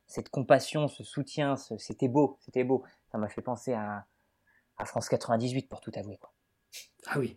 cette 0.06 0.30
compassion, 0.30 0.88
ce 0.88 1.04
soutien, 1.04 1.56
c'était 1.56 2.08
beau, 2.08 2.38
c'était 2.40 2.64
beau. 2.64 2.84
Ça 3.12 3.18
m'a 3.18 3.28
fait 3.28 3.42
penser 3.42 3.74
à, 3.74 4.06
à 4.80 4.84
France 4.84 5.08
98 5.08 5.68
pour 5.68 5.80
tout 5.80 5.92
avouer. 5.94 6.16
Quoi. 6.16 6.32
Ah 7.06 7.18
oui. 7.18 7.36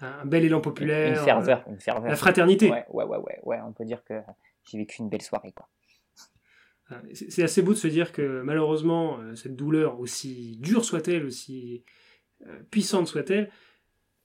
Un 0.00 0.24
bel 0.24 0.44
élan 0.44 0.60
populaire. 0.60 1.18
Une 1.18 1.24
ferveur, 1.24 1.64
une 1.68 1.74
euh, 1.74 1.78
ferveur. 1.78 2.10
La 2.10 2.16
fraternité. 2.16 2.70
Ouais, 2.70 2.84
ouais, 2.90 3.04
ouais, 3.04 3.18
ouais, 3.18 3.38
ouais, 3.44 3.58
on 3.64 3.72
peut 3.72 3.84
dire 3.84 4.02
que 4.04 4.14
j'ai 4.64 4.78
vécu 4.78 5.00
une 5.00 5.08
belle 5.08 5.22
soirée, 5.22 5.52
quoi. 5.52 5.68
Euh, 6.90 7.00
C'est 7.14 7.42
assez 7.42 7.62
beau 7.62 7.72
de 7.72 7.78
se 7.78 7.86
dire 7.86 8.12
que 8.12 8.42
malheureusement, 8.42 9.18
euh, 9.20 9.34
cette 9.36 9.54
douleur, 9.56 10.00
aussi 10.00 10.56
dure 10.58 10.84
soit-elle, 10.84 11.24
aussi 11.24 11.84
euh, 12.46 12.62
puissante 12.70 13.06
soit-elle, 13.06 13.50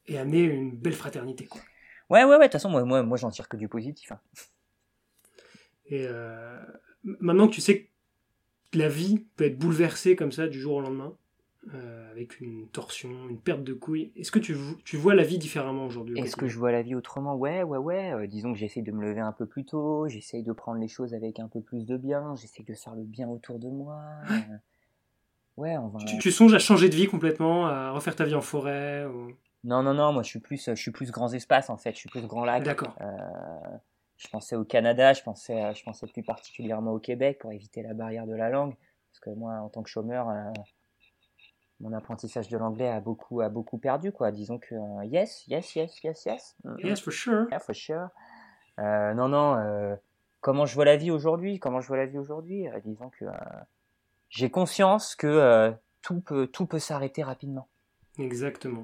ait 0.07 0.17
amené 0.17 0.41
une 0.41 0.75
belle 0.75 0.93
fraternité. 0.95 1.45
Quoi. 1.45 1.61
Ouais, 2.09 2.23
ouais, 2.23 2.31
ouais, 2.31 2.37
de 2.39 2.43
toute 2.43 2.53
façon, 2.53 2.69
moi, 2.69 2.83
moi, 2.83 3.03
moi 3.03 3.17
j'en 3.17 3.29
tire 3.29 3.47
que 3.47 3.57
du 3.57 3.67
positif. 3.67 4.11
hein. 4.11 4.19
Et 5.85 6.05
euh, 6.07 6.59
maintenant 7.03 7.47
que 7.47 7.53
tu 7.53 7.61
sais 7.61 7.89
que 8.71 8.77
la 8.77 8.89
vie 8.89 9.25
peut 9.35 9.45
être 9.45 9.57
bouleversée 9.57 10.15
comme 10.15 10.31
ça 10.31 10.47
du 10.47 10.59
jour 10.59 10.75
au 10.75 10.81
lendemain, 10.81 11.15
euh, 11.73 12.12
avec 12.12 12.39
une 12.39 12.67
torsion, 12.69 13.10
une 13.30 13.39
perte 13.39 13.63
de 13.63 13.73
couilles, 13.73 14.12
est-ce 14.15 14.32
que 14.32 14.39
tu, 14.39 14.56
tu 14.86 14.97
vois 14.97 15.15
la 15.15 15.23
vie 15.23 15.38
différemment 15.38 15.86
aujourd'hui 15.86 16.15
au 16.15 16.23
Est-ce 16.23 16.36
que 16.36 16.47
je 16.47 16.58
vois 16.58 16.71
la 16.71 16.82
vie 16.82 16.95
autrement? 16.95 17.36
Ouais, 17.36 17.63
ouais, 17.63 17.77
ouais. 17.77 18.13
euh, 18.13 18.27
disons 18.27 18.53
que 18.53 18.58
j'essaie 18.60 18.82
de 18.82 18.91
me 18.91 19.01
lever 19.01 19.19
un 19.21 19.32
peu 19.34 19.45
plus 19.45 19.65
tôt, 19.65 20.08
j'essaye 20.08 20.43
de 20.43 20.51
prendre 20.53 20.80
les 20.80 20.88
choses 20.88 21.13
avec 21.13 21.39
un 21.39 21.47
peu 21.47 21.62
plus 21.62 21.86
de 21.86 21.97
bien, 21.97 22.36
j'essaye 22.36 22.65
de 22.65 22.73
faire 22.73 22.95
le 22.95 23.03
bien 23.03 23.27
autour 23.27 23.60
de 23.60 23.67
moi. 23.69 24.01
euh, 24.32 24.58
Ouais, 25.58 25.75
on 25.77 25.88
va. 25.88 25.99
tu, 26.06 26.17
tu 26.19 26.32
songes 26.32 26.53
à 26.53 26.60
changer 26.60 26.88
de 26.88 26.95
vie 26.95 27.08
complètement, 27.08 27.65
à 27.67 27.89
refaire 27.91 28.15
ta 28.15 28.25
vie 28.25 28.36
en 28.36 28.41
forêt 28.41 29.06
ou- 29.06 29.32
Non, 29.63 29.82
non, 29.82 29.93
non, 29.95 30.13
moi 30.13 30.21
je 30.23 30.30
suis 30.30 30.39
plus, 30.39 30.65
je 30.69 30.75
suis 30.75 30.91
plus 30.91 31.12
grands 31.12 31.34
espaces 31.34 31.69
en 31.71 31.77
fait, 31.77 31.93
je 31.93 31.97
suis 31.97 32.10
plus 32.10 32.21
grand 32.27 32.45
lac. 32.45 32.63
D'accord. 32.63 32.95
Euh, 33.01 33.08
je 34.17 34.27
pensais 34.30 34.56
au 34.56 34.63
Canada, 34.63 35.13
je 35.13 35.21
pensais, 35.23 35.73
je 35.75 35.84
pensais 35.84 36.06
plus 36.08 36.23
particulièrement 36.23 36.91
au 36.93 36.99
Québec 36.99 37.39
pour 37.39 37.51
éviter 37.51 37.82
la 37.84 37.93
barrière 37.93 38.25
de 38.27 38.36
la 38.36 38.49
langue, 38.49 38.75
parce 39.12 39.19
que 39.19 39.30
moi, 39.32 39.53
en 39.56 39.69
tant 39.69 39.82
que 39.84 39.89
chômeur, 39.89 40.30
mon 41.79 41.93
apprentissage 41.93 42.47
de 42.49 42.57
l'anglais 42.57 42.89
a 42.89 42.99
beaucoup, 42.99 43.41
a 43.41 43.49
beaucoup 43.49 43.77
perdu, 43.77 44.11
quoi. 44.11 44.31
Disons 44.31 44.57
que 44.57 44.75
euh, 44.75 45.05
yes, 45.05 45.45
yes, 45.47 45.75
yes, 45.75 46.03
yes, 46.03 46.25
yes. 46.25 46.55
Mm, 46.63 46.75
Yes, 46.83 47.01
for 47.01 47.13
sure. 47.13 47.45
Yeah, 47.51 47.59
for 47.59 47.75
sure. 47.75 48.09
Euh, 48.79 49.13
non, 49.13 49.27
non. 49.29 49.55
euh, 49.57 49.95
comment 50.41 50.65
je 50.65 50.73
vois 50.75 50.85
la 50.85 50.97
vie 50.97 51.11
aujourd'hui? 51.11 51.59
Comment 51.59 51.81
je 51.81 51.87
vois 51.87 51.97
la 51.97 52.05
vie 52.05 52.17
aujourd'hui? 52.17 52.67
Euh, 52.67 52.79
Disons 52.83 53.09
que 53.09 53.25
euh, 53.25 53.31
j'ai 54.29 54.49
conscience 54.49 55.15
que 55.15 55.27
euh, 55.27 55.71
tout 56.01 56.19
peut, 56.21 56.47
tout 56.47 56.65
peut 56.65 56.79
s'arrêter 56.79 57.23
rapidement. 57.23 57.67
Exactement. 58.17 58.83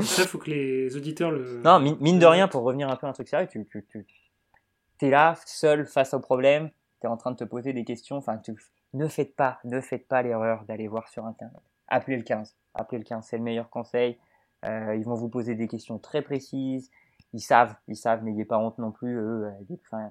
Ça, 0.00 0.26
faut 0.26 0.38
que 0.38 0.50
les 0.50 0.96
auditeurs 0.96 1.30
le. 1.30 1.60
Non, 1.62 1.78
mine, 1.80 1.96
mine 2.00 2.18
de 2.18 2.26
rien, 2.26 2.48
pour 2.48 2.62
revenir 2.62 2.88
un 2.90 2.96
peu 2.96 3.06
à 3.06 3.10
un 3.10 3.12
truc 3.12 3.28
sérieux, 3.28 3.46
tu, 3.48 3.66
tu, 3.66 3.86
tu 3.90 5.06
es 5.06 5.10
là, 5.10 5.34
seul, 5.46 5.86
face 5.86 6.14
au 6.14 6.20
problème, 6.20 6.70
tu 7.00 7.06
es 7.06 7.10
en 7.10 7.16
train 7.16 7.30
de 7.30 7.36
te 7.36 7.44
poser 7.44 7.72
des 7.72 7.84
questions. 7.84 8.16
Enfin, 8.16 8.38
tu, 8.38 8.54
ne 8.94 9.06
faites 9.08 9.34
pas, 9.36 9.58
ne 9.64 9.80
faites 9.80 10.06
pas 10.08 10.22
l'erreur 10.22 10.64
d'aller 10.64 10.88
voir 10.88 11.08
sur 11.08 11.24
Internet. 11.26 11.60
Appelez 11.92 12.16
le 12.16 12.22
15. 12.22 12.56
Appelez 12.74 12.98
le 12.98 13.04
15, 13.04 13.26
c'est 13.26 13.36
le 13.36 13.42
meilleur 13.42 13.68
conseil. 13.68 14.18
Euh, 14.64 14.94
ils 14.96 15.04
vont 15.04 15.14
vous 15.14 15.28
poser 15.28 15.54
des 15.54 15.68
questions 15.68 15.98
très 15.98 16.22
précises. 16.22 16.90
Ils 17.34 17.40
savent, 17.40 17.74
ils 17.88 17.96
savent, 17.96 18.24
n'ayez 18.24 18.44
pas 18.44 18.58
honte 18.58 18.78
non 18.78 18.92
plus. 18.92 19.14
Eux, 19.16 19.44
euh, 19.46 19.76
enfin, 19.86 20.10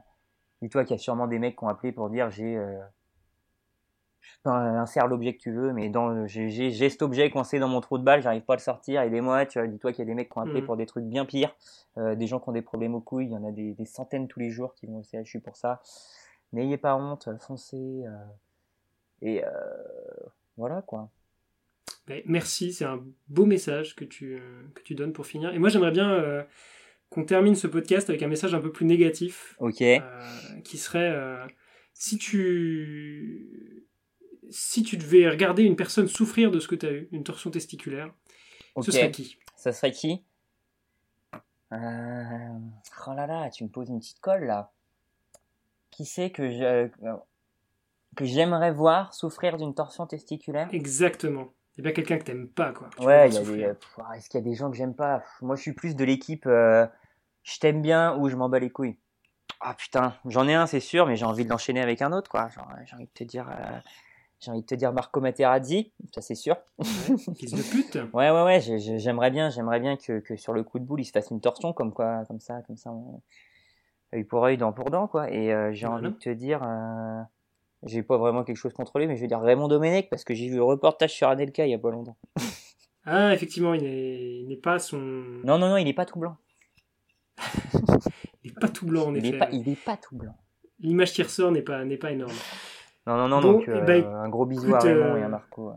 dis-toi 0.62 0.84
qu'il 0.84 0.96
y 0.96 1.00
a 1.00 1.02
sûrement 1.02 1.28
des 1.28 1.40
mecs 1.40 1.58
qui 1.58 1.64
ont 1.64 1.70
appelé 1.70 1.92
pour 1.92 2.10
dire 2.10 2.30
j'ai 2.30 2.56
euh, 2.58 2.80
insère 4.46 5.08
l'objet 5.08 5.34
que 5.34 5.40
tu 5.40 5.52
veux, 5.52 5.72
mais 5.74 5.90
dans 5.90 6.08
le- 6.08 6.28
j'ai 6.28 6.50
j'ai- 6.50 6.72
j'ai 6.72 6.90
cet 6.90 7.02
objet 7.02 7.30
coincé 7.30 7.60
dans 7.60 7.68
mon 7.68 7.82
trou 7.82 7.98
de 7.98 8.04
balle, 8.04 8.22
j'arrive 8.22 8.44
pas 8.44 8.54
à 8.54 8.56
le 8.58 8.62
sortir, 8.62 9.02
aidez-moi. 9.02 9.46
Tu 9.46 9.60
vois, 9.60 9.68
dis-toi 9.68 9.92
qu'il 9.92 10.00
y 10.00 10.02
a 10.04 10.06
des 10.06 10.14
mecs 10.16 10.32
qui 10.32 10.38
ont 10.38 10.42
appelé 10.42 10.62
Mhm. 10.62 10.66
pour 10.66 10.78
des 10.78 10.86
trucs 10.86 11.06
bien 11.06 11.26
pires, 11.26 11.56
euh, 11.98 12.16
des 12.16 12.28
gens 12.28 12.40
qui 12.40 12.50
ont 12.50 12.54
des 12.54 12.62
problèmes 12.62 12.96
aux 12.96 13.02
couilles, 13.02 13.26
il 13.26 13.32
y 13.32 13.36
en 13.38 13.44
a 13.44 13.52
des, 13.52 13.74
des 13.74 13.86
centaines 13.86 14.28
tous 14.28 14.40
les 14.40 14.50
jours 14.50 14.74
qui 14.76 14.86
vont 14.88 15.00
au 15.00 15.04
CHU 15.04 15.40
pour 15.42 15.56
ça. 15.58 15.82
N'ayez 16.54 16.78
pas 16.78 16.96
honte, 16.96 17.30
foncez. 17.40 18.04
euh, 18.06 18.12
et 19.22 19.44
euh, 19.46 19.50
voilà 20.58 20.82
quoi. 20.82 21.10
Merci, 22.26 22.74
c'est 22.74 22.86
un 22.86 23.04
beau 23.30 23.46
message 23.46 23.96
que 23.96 24.04
tu, 24.04 24.36
euh, 24.36 24.64
que 24.76 24.82
tu 24.82 24.96
donnes 24.96 25.14
pour 25.14 25.26
finir. 25.26 25.54
Et 25.54 25.60
moi, 25.60 25.70
j'aimerais 25.70 25.92
bien 25.92 26.12
euh, 26.12 26.44
qu'on 27.10 27.24
termine 27.24 27.56
ce 27.56 27.68
podcast 27.68 28.10
avec 28.10 28.22
un 28.22 28.28
message 28.28 28.54
un 28.54 28.60
peu 28.60 28.72
plus 28.72 28.86
négatif, 28.86 29.56
Ok. 29.60 29.82
euh, 29.82 30.02
qui 30.64 30.78
serait 30.78 31.12
euh, 31.12 31.46
si 31.94 32.18
tu 32.18 33.88
si 34.50 34.84
tu 34.84 34.98
devais 34.98 35.30
regarder 35.30 35.64
une 35.64 35.78
personne 35.78 36.08
souffrir 36.08 36.52
de 36.52 36.60
ce 36.60 36.68
que 36.68 36.76
tu 36.76 36.86
as 36.86 36.92
eu, 36.92 37.08
une 37.14 37.24
torsion 37.24 37.50
testiculaire, 37.50 38.14
ok. 38.76 38.84
ce 38.84 38.92
serait 38.92 39.12
qui? 39.12 39.38
Ça 39.56 39.72
serait 39.72 39.92
qui? 39.92 40.26
Oh 41.72 43.14
là 43.16 43.28
là, 43.28 43.50
tu 43.50 43.64
me 43.64 43.70
poses 43.70 43.90
une 43.90 44.00
petite 44.00 44.20
colle 44.20 44.44
là. 44.44 44.74
Qui 45.90 46.06
c'est 46.06 46.32
que 46.32 46.50
je 46.50 46.90
que 48.18 48.26
j'aimerais 48.26 48.74
voir 48.74 49.14
souffrir 49.14 49.56
d'une 49.56 49.74
torsion 49.74 50.06
testiculaire? 50.06 50.68
Exactement. 50.74 51.54
C'est 51.76 51.82
bien 51.82 51.92
quelqu'un 51.94 52.18
que 52.18 52.24
t'aimes 52.24 52.48
pas, 52.50 52.74
quoi. 52.74 52.90
Tu 52.98 53.06
Ouais, 53.06 53.30
il 53.30 53.34
y 53.34 53.38
a 53.38 53.44
des. 53.44 53.74
ah, 54.04 54.18
Est-ce 54.18 54.30
qu'il 54.30 54.40
y 54.40 54.44
a 54.44 54.46
des 54.46 54.56
gens 54.56 54.70
que 54.70 54.76
j'aime 54.78 54.94
pas? 54.96 55.24
Moi, 55.42 55.56
je 55.56 55.62
suis 55.62 55.74
plus 55.74 55.96
de 55.96 56.04
l'équipe. 56.04 56.46
euh, 56.48 56.86
je 57.44 57.60
t'aime 57.60 57.82
bien 57.82 58.16
ou 58.18 58.30
je 58.30 58.36
m'en 58.36 58.50
bats 58.50 58.60
les 58.60 58.70
couilles. 58.70 58.98
Ah 59.62 59.74
putain, 59.74 60.16
j'en 60.26 60.48
ai 60.48 60.54
un, 60.54 60.66
c'est 60.68 60.80
sûr, 60.80 61.08
mais 61.08 61.16
j'ai 61.16 61.26
envie 61.26 61.44
de 61.46 61.50
l'enchaîner 61.50 61.82
avec 61.82 62.02
un 62.02 62.12
autre, 62.14 62.30
quoi. 62.30 62.50
Genre, 62.50 62.68
euh, 62.72 62.82
J'ai 62.86 62.96
envie 62.96 63.06
de 63.06 63.12
te 63.12 63.24
dire, 63.24 63.48
euh, 63.50 63.78
j'ai 64.40 64.52
envie 64.52 64.62
de 64.62 64.66
te 64.66 64.76
dire 64.76 64.92
Marco 64.92 65.22
Materazzi, 65.22 65.94
ça 66.14 66.22
c'est 66.22 66.36
sûr. 66.36 66.56
Fils 67.36 67.54
de 67.54 67.62
pute. 67.62 67.96
Ouais, 68.14 68.32
ouais, 68.32 68.44
ouais. 68.44 68.60
j'ai- 68.62 68.80
j'ai- 68.80 69.00
J'aimerais 69.00 69.30
bien, 69.32 69.50
j'aimerais 69.50 69.80
bien 69.80 69.98
que, 69.98 70.20
que 70.20 70.36
sur 70.36 70.54
le 70.54 70.64
coup 70.64 70.80
de 70.80 70.84
boule, 70.84 71.02
il 71.02 71.06
se 71.06 71.12
fasse 71.12 71.30
une 71.32 71.42
torsion, 71.42 71.74
comme 71.74 71.94
quoi, 71.94 72.24
comme 72.28 72.40
ça, 72.40 72.62
comme 72.68 72.78
ça, 72.78 72.92
on- 72.92 73.22
œil 74.14 74.24
pour 74.24 74.44
œil, 74.44 74.58
dent 74.58 74.74
pour 74.74 74.90
dent, 74.90 75.08
quoi. 75.08 75.30
Et 75.32 75.54
euh, 75.54 75.72
j'ai 75.74 75.86
Voilà. 75.88 76.08
envie 76.08 76.14
de 76.16 76.20
te 76.20 76.30
dire, 76.30 76.62
euh, 76.64 77.22
j'ai 77.86 78.04
pas 78.04 78.18
vraiment 78.18 78.44
quelque 78.44 78.58
chose 78.58 78.74
contre 78.74 79.00
lui, 79.00 79.08
mais 79.08 79.16
je 79.16 79.22
vais 79.22 79.28
dire 79.28 79.40
Raymond 79.42 79.68
Domenech 79.68 80.10
parce 80.10 80.24
que 80.24 80.34
j'ai 80.34 80.48
vu 80.50 80.56
le 80.56 80.64
reportage 80.64 81.14
sur 81.14 81.28
Anelka 81.28 81.66
il 81.66 81.72
y 81.72 81.74
a 81.74 81.80
pas 81.80 81.92
longtemps. 81.92 82.18
Ah, 83.04 83.34
effectivement, 83.34 83.74
il 83.74 83.82
n'est 83.82 84.44
n'est 84.48 84.58
pas 84.62 84.78
son. 84.78 85.00
Non, 85.44 85.58
non, 85.58 85.70
non, 85.70 85.78
il 85.78 85.88
est 85.88 85.94
pas 85.94 86.06
tout 86.06 86.20
blanc. 86.20 86.38
Il 88.44 88.52
est 88.52 88.60
pas 88.60 88.70
tout 88.70 88.86
blanc, 88.86 89.08
en 89.08 89.16
Il 89.16 89.26
effet. 89.26 89.36
est 89.36 89.40
pas, 89.40 89.50
il 89.52 89.68
est 89.68 89.84
pas 89.84 89.98
tout 89.98 90.16
blanc. 90.16 90.36
L'image 90.80 91.12
qui 91.14 91.24
ressort 91.24 91.52
n'est 91.52 91.64
pas, 91.64 91.84
n'est 91.84 91.98
pas 91.98 92.12
énorme. 92.12 92.32
Non, 93.08 93.18
non, 93.18 93.28
non, 93.28 93.42
Bon, 93.42 93.52
donc 93.54 93.64
eh 93.68 93.72
euh, 93.72 93.82
ben, 93.82 94.06
un 94.06 94.30
gros 94.30 94.46
bisou 94.46 94.68
écoute, 94.70 94.76
à 94.76 94.80
Raymond 94.88 95.16
euh, 95.16 95.18
et 95.18 95.24
à 95.24 95.30
Marco. 95.30 95.70
ouais. 95.70 95.76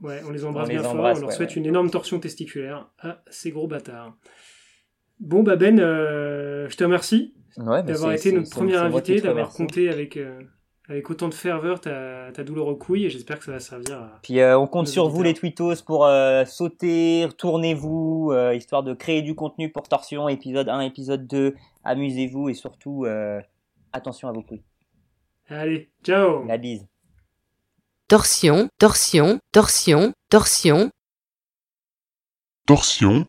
Ouais, 0.00 0.20
on 0.24 0.30
les 0.30 0.44
embrasse 0.44 0.66
On 0.66 0.70
les 0.70 0.78
bien 0.78 0.88
embrasse, 0.88 1.18
fort, 1.18 1.24
on 1.24 1.26
leur 1.26 1.32
souhaite 1.36 1.50
ouais. 1.50 1.56
une 1.56 1.66
énorme 1.66 1.90
torsion 1.90 2.20
testiculaire 2.20 2.88
à 3.00 3.20
ces 3.30 3.50
gros 3.50 3.66
bâtards. 3.66 4.14
Bon, 5.18 5.42
bah 5.42 5.56
Ben, 5.56 5.78
euh, 5.80 6.68
je 6.68 6.76
te 6.76 6.84
remercie 6.84 7.34
Ouais, 7.58 7.82
d'avoir 7.82 8.12
été 8.12 8.30
notre 8.32 8.48
premier 8.48 8.76
invité, 8.76 9.20
d'avoir 9.20 9.50
compté 9.50 9.90
avec, 9.90 10.16
euh, 10.16 10.40
avec 10.90 11.08
autant 11.08 11.28
de 11.28 11.34
ferveur 11.34 11.80
ta, 11.80 12.32
ta 12.32 12.42
douleur 12.42 12.66
aux 12.66 12.74
couilles, 12.74 13.06
et 13.06 13.10
j'espère 13.10 13.38
que 13.38 13.44
ça 13.44 13.52
va 13.52 13.60
servir 13.60 13.98
à... 13.98 14.18
Puis 14.22 14.40
euh, 14.40 14.58
on 14.58 14.66
compte 14.66 14.88
sur 14.88 15.08
vous 15.08 15.22
les 15.22 15.34
tweetos 15.34 15.82
pour 15.86 16.04
euh, 16.04 16.44
sauter, 16.44 17.28
tournez-vous, 17.38 18.30
euh, 18.32 18.56
histoire 18.56 18.82
de 18.82 18.92
créer 18.92 19.22
du 19.22 19.36
contenu 19.36 19.70
pour 19.70 19.88
Torsion, 19.88 20.28
épisode 20.28 20.68
1, 20.68 20.80
épisode 20.80 21.28
2. 21.28 21.54
Amusez-vous 21.84 22.48
et 22.48 22.54
surtout, 22.54 23.04
euh, 23.04 23.40
attention 23.92 24.28
à 24.28 24.32
vos 24.32 24.42
couilles. 24.42 24.64
Allez, 25.48 25.90
ciao 26.02 26.44
La 26.46 26.58
bise. 26.58 26.84
Torsion, 28.08 28.68
torsion, 28.78 29.38
torsion, 29.52 30.12
torsion. 30.28 30.90
Torsion, 32.66 33.26